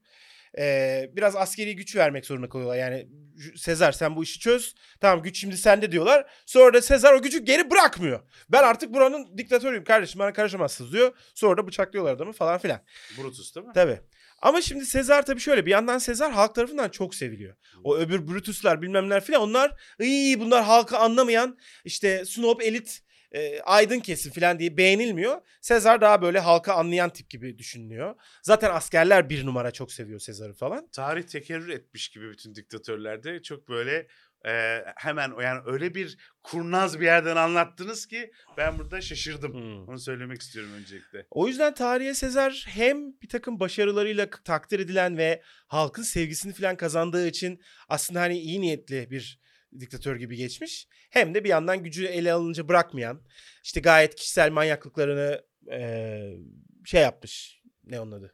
Ee, 0.57 1.09
biraz 1.13 1.35
askeri 1.35 1.75
güç 1.75 1.95
vermek 1.95 2.25
zorunda 2.25 2.49
kalıyorlar. 2.49 2.77
Yani 2.77 3.07
Sezar 3.55 3.91
sen 3.91 4.15
bu 4.15 4.23
işi 4.23 4.39
çöz. 4.39 4.75
Tamam 4.99 5.23
güç 5.23 5.39
şimdi 5.39 5.57
sende 5.57 5.91
diyorlar. 5.91 6.25
Sonra 6.45 6.73
da 6.73 6.81
Sezar 6.81 7.13
o 7.13 7.21
gücü 7.21 7.39
geri 7.39 7.71
bırakmıyor. 7.71 8.19
Ben 8.49 8.63
artık 8.63 8.93
buranın 8.93 9.37
diktatörüyüm 9.37 9.83
kardeşim 9.83 10.19
bana 10.19 10.33
karışamazsınız 10.33 10.93
diyor. 10.93 11.11
Sonra 11.35 11.57
da 11.57 11.67
bıçaklıyorlar 11.67 12.13
adamı 12.13 12.33
falan 12.33 12.57
filan. 12.57 12.79
Brutus 13.17 13.55
değil 13.55 13.67
mi? 13.67 13.73
Tabii. 13.75 13.99
Ama 14.41 14.61
şimdi 14.61 14.85
Sezar 14.85 15.25
tabii 15.25 15.39
şöyle 15.39 15.65
bir 15.65 15.71
yandan 15.71 15.97
Sezar 15.97 16.31
halk 16.31 16.55
tarafından 16.55 16.89
çok 16.89 17.15
seviliyor. 17.15 17.55
O 17.83 17.97
öbür 17.97 18.27
Brutuslar 18.27 18.81
bilmemler 18.81 19.23
filan 19.23 19.41
onlar 19.41 19.71
iyi 19.99 20.39
bunlar 20.39 20.63
halkı 20.63 20.97
anlamayan 20.97 21.57
işte 21.85 22.25
snob 22.25 22.59
elit 22.61 23.01
e, 23.37 23.61
aydın 23.61 23.99
kesim 23.99 24.31
falan 24.31 24.59
diye 24.59 24.77
beğenilmiyor. 24.77 25.41
Sezar 25.61 26.01
daha 26.01 26.21
böyle 26.21 26.39
halka 26.39 26.73
anlayan 26.73 27.09
tip 27.09 27.29
gibi 27.29 27.57
düşünülüyor. 27.57 28.15
Zaten 28.43 28.71
askerler 28.71 29.29
bir 29.29 29.45
numara 29.45 29.71
çok 29.71 29.91
seviyor 29.91 30.19
Sezar'ı 30.19 30.53
falan. 30.53 30.87
Tarih 30.87 31.23
tekerrür 31.23 31.69
etmiş 31.69 32.09
gibi 32.09 32.31
bütün 32.31 32.55
diktatörlerde 32.55 33.41
çok 33.41 33.69
böyle 33.69 34.07
e, 34.45 34.83
hemen 34.95 35.33
yani 35.41 35.61
öyle 35.65 35.95
bir 35.95 36.17
kurnaz 36.43 36.99
bir 36.99 37.05
yerden 37.05 37.35
anlattınız 37.35 38.07
ki 38.07 38.31
ben 38.57 38.79
burada 38.79 39.01
şaşırdım. 39.01 39.53
Hmm. 39.53 39.87
Onu 39.87 39.99
söylemek 39.99 40.41
istiyorum 40.41 40.71
öncelikle. 40.73 41.25
O 41.31 41.47
yüzden 41.47 41.73
tarihe 41.73 42.13
Sezar 42.13 42.65
hem 42.67 43.21
bir 43.21 43.29
takım 43.29 43.59
başarılarıyla 43.59 44.29
takdir 44.29 44.79
edilen 44.79 45.17
ve 45.17 45.41
halkın 45.67 46.03
sevgisini 46.03 46.53
falan 46.53 46.77
kazandığı 46.77 47.27
için 47.27 47.61
aslında 47.89 48.21
hani 48.21 48.39
iyi 48.39 48.61
niyetli 48.61 49.11
bir 49.11 49.46
diktatör 49.79 50.15
gibi 50.15 50.35
geçmiş. 50.35 50.87
Hem 51.09 51.33
de 51.33 51.43
bir 51.43 51.49
yandan 51.49 51.83
gücü 51.83 52.05
ele 52.05 52.33
alınca 52.33 52.67
bırakmayan, 52.67 53.21
işte 53.63 53.79
gayet 53.79 54.15
kişisel 54.15 54.51
manyaklıklarını 54.51 55.41
eee, 55.67 56.37
şey 56.85 57.01
yapmış. 57.01 57.61
Ne 57.83 57.99
onun 57.99 58.11
adı? 58.11 58.33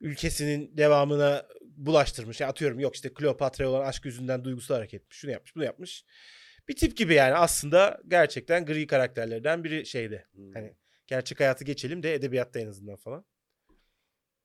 Ülkesinin 0.00 0.76
devamına 0.76 1.46
bulaştırmış. 1.62 2.40
Yani 2.40 2.50
atıyorum 2.50 2.80
yok 2.80 2.94
işte 2.94 3.14
Kleopatra'ya 3.14 3.70
olan 3.70 3.86
aşk 3.86 4.04
yüzünden 4.04 4.44
duygusal 4.44 4.74
hareket 4.74 5.02
etmiş. 5.02 5.18
Şunu 5.18 5.30
yapmış, 5.30 5.56
bunu 5.56 5.64
yapmış. 5.64 6.04
Bir 6.68 6.76
tip 6.76 6.96
gibi 6.96 7.14
yani 7.14 7.34
aslında 7.34 8.00
gerçekten 8.08 8.66
gri 8.66 8.86
karakterlerden 8.86 9.64
biri 9.64 9.86
şeyde. 9.86 10.26
Hmm. 10.32 10.52
Hani 10.54 10.76
gerçek 11.06 11.40
hayatı 11.40 11.64
geçelim 11.64 12.02
de 12.02 12.14
edebiyatta 12.14 12.60
en 12.60 12.66
azından 12.66 12.96
falan. 12.96 13.24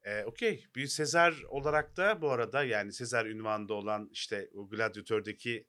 E, 0.04 0.24
Okey. 0.24 0.66
Bir 0.76 0.88
Sezar 0.88 1.44
olarak 1.50 1.98
da 1.98 2.22
bu 2.22 2.32
arada 2.32 2.64
yani 2.64 2.94
Sezar 2.94 3.26
ünvanında 3.26 3.74
olan 3.74 4.10
işte 4.12 4.50
o 4.54 4.70
Gladiator'daki 4.70 5.68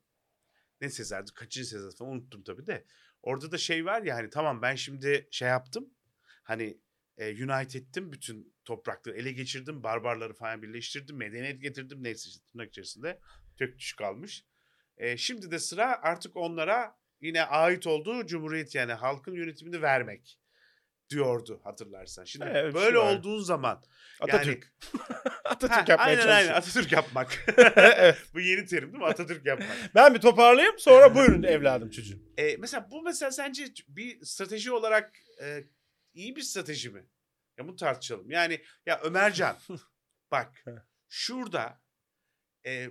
ne 0.82 0.90
Sezar'dı? 0.90 1.34
Kaçıncı 1.34 1.68
Sezar 1.68 1.90
falan 1.98 2.12
unuttum 2.12 2.42
tabii 2.42 2.66
de. 2.66 2.84
Orada 3.22 3.52
da 3.52 3.58
şey 3.58 3.84
var 3.84 4.02
ya 4.02 4.16
hani 4.16 4.30
tamam 4.30 4.62
ben 4.62 4.74
şimdi 4.74 5.28
şey 5.30 5.48
yaptım. 5.48 5.90
Hani 6.42 6.80
e, 7.18 7.44
unite 7.44 7.78
ettim 7.78 8.12
bütün 8.12 8.54
toprakları 8.64 9.16
ele 9.16 9.32
geçirdim. 9.32 9.82
Barbarları 9.82 10.34
falan 10.34 10.62
birleştirdim. 10.62 11.16
Medeniyet 11.16 11.62
getirdim. 11.62 12.02
Neyse 12.02 12.28
işte 12.28 12.44
tırnak 12.52 12.68
içerisinde 12.68 13.20
tök 13.56 13.78
düş 13.78 13.92
kalmış. 13.92 14.44
E, 14.96 15.16
şimdi 15.16 15.50
de 15.50 15.58
sıra 15.58 16.02
artık 16.02 16.36
onlara 16.36 16.98
yine 17.20 17.44
ait 17.44 17.86
olduğu 17.86 18.26
cumhuriyet 18.26 18.74
yani 18.74 18.92
halkın 18.92 19.34
yönetimini 19.34 19.82
vermek 19.82 20.38
diyordu 21.10 21.60
hatırlarsan. 21.64 22.24
Şimdi 22.24 22.46
Evet, 22.48 22.74
böyle 22.74 22.90
şu 22.96 22.98
var. 22.98 23.16
olduğun 23.16 23.42
zaman 23.42 23.82
Atatürk. 24.20 24.74
Atatürk 25.44 25.70
Ha, 25.70 25.84
yapmaya 25.88 26.02
aynen 26.04 26.16
çalışıyor. 26.16 26.36
aynen 26.36 26.52
Atatürk 26.52 26.92
yapmak. 26.92 27.44
evet. 27.76 28.18
Bu 28.34 28.40
yeni 28.40 28.66
terim 28.66 28.92
değil 28.92 29.02
mi? 29.02 29.08
Atatürk 29.08 29.46
yapmak. 29.46 29.68
Ben 29.94 30.14
bir 30.14 30.20
toparlayayım 30.20 30.78
sonra 30.78 31.14
buyurun 31.14 31.42
evladım 31.42 31.90
çocuğum. 31.90 32.18
E, 32.38 32.56
mesela 32.56 32.90
bu 32.90 33.02
mesela 33.02 33.30
sence 33.30 33.64
bir 33.88 34.24
strateji 34.24 34.72
olarak 34.72 35.14
e, 35.42 35.64
iyi 36.14 36.36
bir 36.36 36.42
strateji 36.42 36.90
mi? 36.90 37.06
Ya 37.58 37.68
bunu 37.68 37.76
tartışalım. 37.76 38.30
Yani 38.30 38.62
ya 38.86 39.00
Ömercan 39.00 39.56
bak 40.30 40.64
şurada 41.08 41.80
e, 42.66 42.88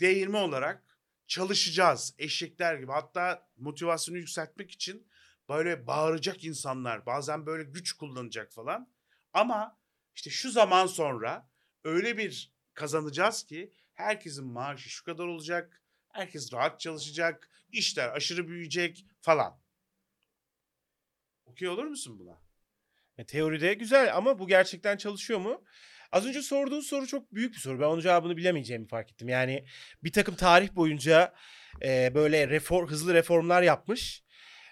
değirme 0.00 0.38
olarak 0.38 0.82
çalışacağız 1.26 2.14
eşekler 2.18 2.74
gibi. 2.74 2.92
Hatta 2.92 3.48
motivasyonu 3.56 4.18
yükseltmek 4.18 4.70
için 4.70 5.08
böyle 5.50 5.86
bağıracak 5.86 6.44
insanlar 6.44 7.06
bazen 7.06 7.46
böyle 7.46 7.62
güç 7.62 7.92
kullanacak 7.92 8.52
falan. 8.52 8.88
Ama 9.32 9.78
işte 10.14 10.30
şu 10.30 10.50
zaman 10.50 10.86
sonra 10.86 11.48
öyle 11.84 12.18
bir 12.18 12.52
kazanacağız 12.74 13.42
ki 13.42 13.72
herkesin 13.94 14.44
maaşı 14.44 14.90
şu 14.90 15.04
kadar 15.04 15.26
olacak. 15.26 15.82
Herkes 16.08 16.52
rahat 16.52 16.80
çalışacak. 16.80 17.50
işler 17.72 18.08
aşırı 18.08 18.48
büyüyecek 18.48 19.06
falan. 19.20 19.60
Okey 21.46 21.68
olur 21.68 21.84
musun 21.84 22.18
buna? 22.18 22.40
E, 23.18 23.26
teoride 23.26 23.74
güzel 23.74 24.16
ama 24.16 24.38
bu 24.38 24.48
gerçekten 24.48 24.96
çalışıyor 24.96 25.40
mu? 25.40 25.64
Az 26.12 26.26
önce 26.26 26.42
sorduğun 26.42 26.80
soru 26.80 27.06
çok 27.06 27.34
büyük 27.34 27.54
bir 27.54 27.58
soru. 27.58 27.80
Ben 27.80 27.84
onun 27.84 28.00
cevabını 28.00 28.36
bilemeyeceğimi 28.36 28.86
fark 28.86 29.12
ettim. 29.12 29.28
Yani 29.28 29.64
bir 30.04 30.12
takım 30.12 30.34
tarih 30.34 30.74
boyunca 30.74 31.34
e, 31.82 32.14
böyle 32.14 32.48
reform, 32.48 32.88
hızlı 32.88 33.14
reformlar 33.14 33.62
yapmış 33.62 34.24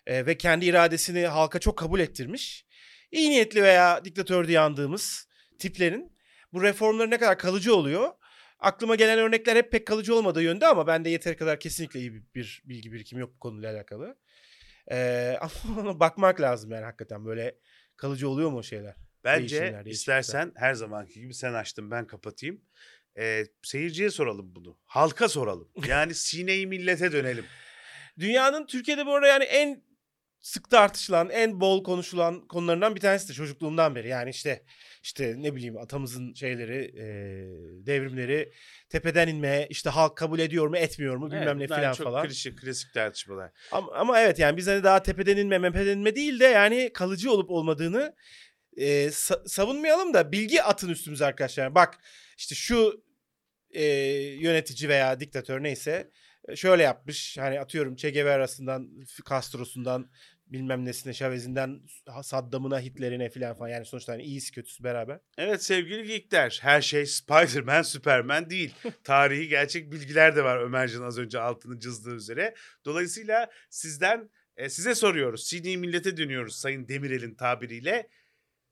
e, 0.08 0.26
ve 0.26 0.38
kendi 0.38 0.66
iradesini 0.66 1.26
halka 1.26 1.58
çok 1.58 1.78
kabul 1.78 2.00
ettirmiş. 2.00 2.66
İyi 3.12 3.30
niyetli 3.30 3.62
veya 3.62 4.04
diktatör 4.04 4.48
diye 4.48 4.60
andığımız 4.60 5.28
tiplerin 5.58 6.12
bu 6.52 6.62
reformları 6.62 7.10
ne 7.10 7.18
kadar 7.18 7.38
kalıcı 7.38 7.74
oluyor? 7.74 8.12
Aklıma 8.58 8.94
gelen 8.94 9.18
örnekler 9.18 9.56
hep 9.56 9.72
pek 9.72 9.86
kalıcı 9.86 10.14
olmadığı 10.14 10.42
yönde 10.42 10.66
ama 10.66 10.86
bende 10.86 11.10
yeteri 11.10 11.36
kadar 11.36 11.60
kesinlikle 11.60 12.00
iyi 12.00 12.14
bir, 12.14 12.22
bir 12.34 12.62
bilgi 12.64 12.92
birikimi 12.92 13.20
yok 13.20 13.34
bu 13.34 13.38
konuyla 13.38 13.72
alakalı. 13.72 14.18
E, 14.90 15.36
ama 15.40 15.80
ona 15.80 16.00
bakmak 16.00 16.40
lazım 16.40 16.70
yani 16.70 16.84
hakikaten 16.84 17.24
böyle 17.24 17.58
kalıcı 17.96 18.28
oluyor 18.28 18.50
mu 18.50 18.58
o 18.58 18.62
şeyler? 18.62 18.94
Bence 19.24 19.60
Değişimler, 19.60 19.86
istersen 19.86 20.52
her 20.56 20.74
zamanki 20.74 21.20
gibi 21.20 21.34
sen 21.34 21.54
açtın 21.54 21.90
ben 21.90 22.06
kapatayım. 22.06 22.60
Ee, 23.18 23.46
seyirciye 23.62 24.10
soralım 24.10 24.54
bunu. 24.54 24.78
Halka 24.84 25.28
soralım. 25.28 25.68
Yani 25.86 26.14
sineyi 26.14 26.66
millete 26.66 27.12
dönelim. 27.12 27.44
Dünyanın 28.18 28.66
Türkiye'de 28.66 29.06
bu 29.06 29.14
arada 29.14 29.26
yani 29.26 29.44
en 29.44 29.82
sık 30.40 30.70
tartışılan, 30.70 31.30
en 31.30 31.60
bol 31.60 31.84
konuşulan 31.84 32.48
konularından 32.48 32.94
bir 32.94 33.00
tanesi 33.00 33.28
de 33.28 33.32
çocukluğumdan 33.32 33.94
beri. 33.94 34.08
Yani 34.08 34.30
işte 34.30 34.62
işte 35.02 35.34
ne 35.38 35.54
bileyim 35.54 35.76
atamızın 35.76 36.34
şeyleri, 36.34 36.84
e, 36.96 37.06
devrimleri 37.86 38.52
tepeden 38.88 39.28
inme, 39.28 39.66
işte 39.70 39.90
halk 39.90 40.16
kabul 40.16 40.38
ediyor 40.38 40.68
mu, 40.68 40.76
etmiyor 40.76 41.16
mu 41.16 41.26
bilmem 41.26 41.58
Evet, 41.58 41.70
ne 41.70 41.76
filan 41.76 41.92
çok 41.92 42.06
falan. 42.06 42.26
Klişe, 42.26 42.56
klasik 42.56 42.94
tartışmalar. 42.94 43.50
Ama, 43.72 43.92
ama 43.92 44.20
evet 44.20 44.38
yani 44.38 44.56
biz 44.56 44.66
hani 44.66 44.84
daha 44.84 45.02
tepeden 45.02 45.36
inme, 45.36 45.58
mepeden 45.58 45.96
inme 45.96 46.14
değil 46.14 46.40
de 46.40 46.44
yani 46.44 46.90
kalıcı 46.94 47.32
olup 47.32 47.50
olmadığını 47.50 48.14
e, 48.76 49.06
sa- 49.06 49.48
savunmayalım 49.48 50.14
da 50.14 50.32
bilgi 50.32 50.62
atın 50.62 50.88
üstümüze 50.88 51.24
arkadaşlar. 51.24 51.74
Bak 51.74 51.98
işte 52.36 52.54
şu 52.54 53.04
e, 53.70 53.84
yönetici 54.40 54.88
veya 54.88 55.20
diktatör 55.20 55.62
neyse 55.62 56.10
şöyle 56.56 56.82
yapmış. 56.82 57.38
Hani 57.38 57.60
atıyorum 57.60 57.96
Che 57.96 58.10
Guevara'sından, 58.10 58.90
Castro'sundan 59.28 60.10
bilmem 60.46 60.84
nesine, 60.84 61.12
Chavez'inden 61.12 61.80
Saddam'ına, 62.22 62.80
Hitler'ine 62.80 63.30
filan 63.30 63.56
falan. 63.56 63.68
Yani 63.68 63.86
sonuçta 63.86 64.12
hani 64.12 64.22
iyisi 64.22 64.52
kötüsü 64.52 64.84
beraber. 64.84 65.20
Evet 65.38 65.62
sevgili 65.62 66.06
geekler 66.06 66.58
her 66.62 66.80
şey 66.80 67.06
Spider-Man, 67.06 67.82
Superman 67.82 68.50
değil. 68.50 68.74
Tarihi 69.04 69.48
gerçek 69.48 69.92
bilgiler 69.92 70.36
de 70.36 70.44
var 70.44 70.58
Ömercan 70.60 71.02
az 71.02 71.18
önce 71.18 71.40
altını 71.40 71.80
cızdığı 71.80 72.14
üzere. 72.14 72.54
Dolayısıyla 72.84 73.50
sizden 73.70 74.30
e, 74.56 74.68
size 74.68 74.94
soruyoruz. 74.94 75.48
CD 75.50 75.76
millete 75.76 76.16
dönüyoruz 76.16 76.56
Sayın 76.56 76.88
Demirel'in 76.88 77.34
tabiriyle. 77.34 78.08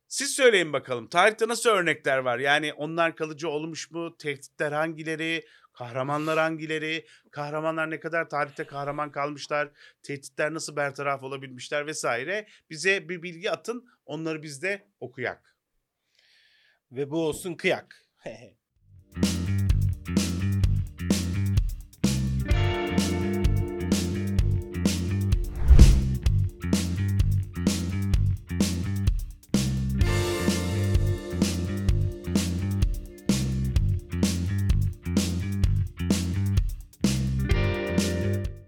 Siz 0.09 0.31
söyleyin 0.31 0.73
bakalım 0.73 1.09
tarihte 1.09 1.49
nasıl 1.49 1.71
örnekler 1.71 2.19
var? 2.19 2.39
Yani 2.39 2.73
onlar 2.73 3.17
kalıcı 3.17 3.49
olmuş 3.49 3.91
mu? 3.91 4.17
Tehditler 4.17 4.73
hangileri? 4.73 5.45
Kahramanlar 5.77 6.39
hangileri? 6.39 7.07
Kahramanlar 7.31 7.91
ne 7.91 8.01
kadar 8.01 8.29
tarihte 8.29 8.67
kahraman 8.67 9.12
kalmışlar? 9.12 9.71
Tehditler 10.03 10.55
nasıl 10.55 10.77
bertaraf 10.77 11.23
olabilmişler 11.23 11.87
vesaire? 11.87 12.47
Bize 12.71 13.09
bir 13.09 13.23
bilgi 13.23 13.51
atın. 13.51 13.89
Onları 14.07 14.43
biz 14.43 14.62
de 14.62 14.89
okuyak. 15.01 15.57
Ve 16.93 17.11
bu 17.11 17.27
olsun 17.27 17.55
kıyak. 17.55 18.03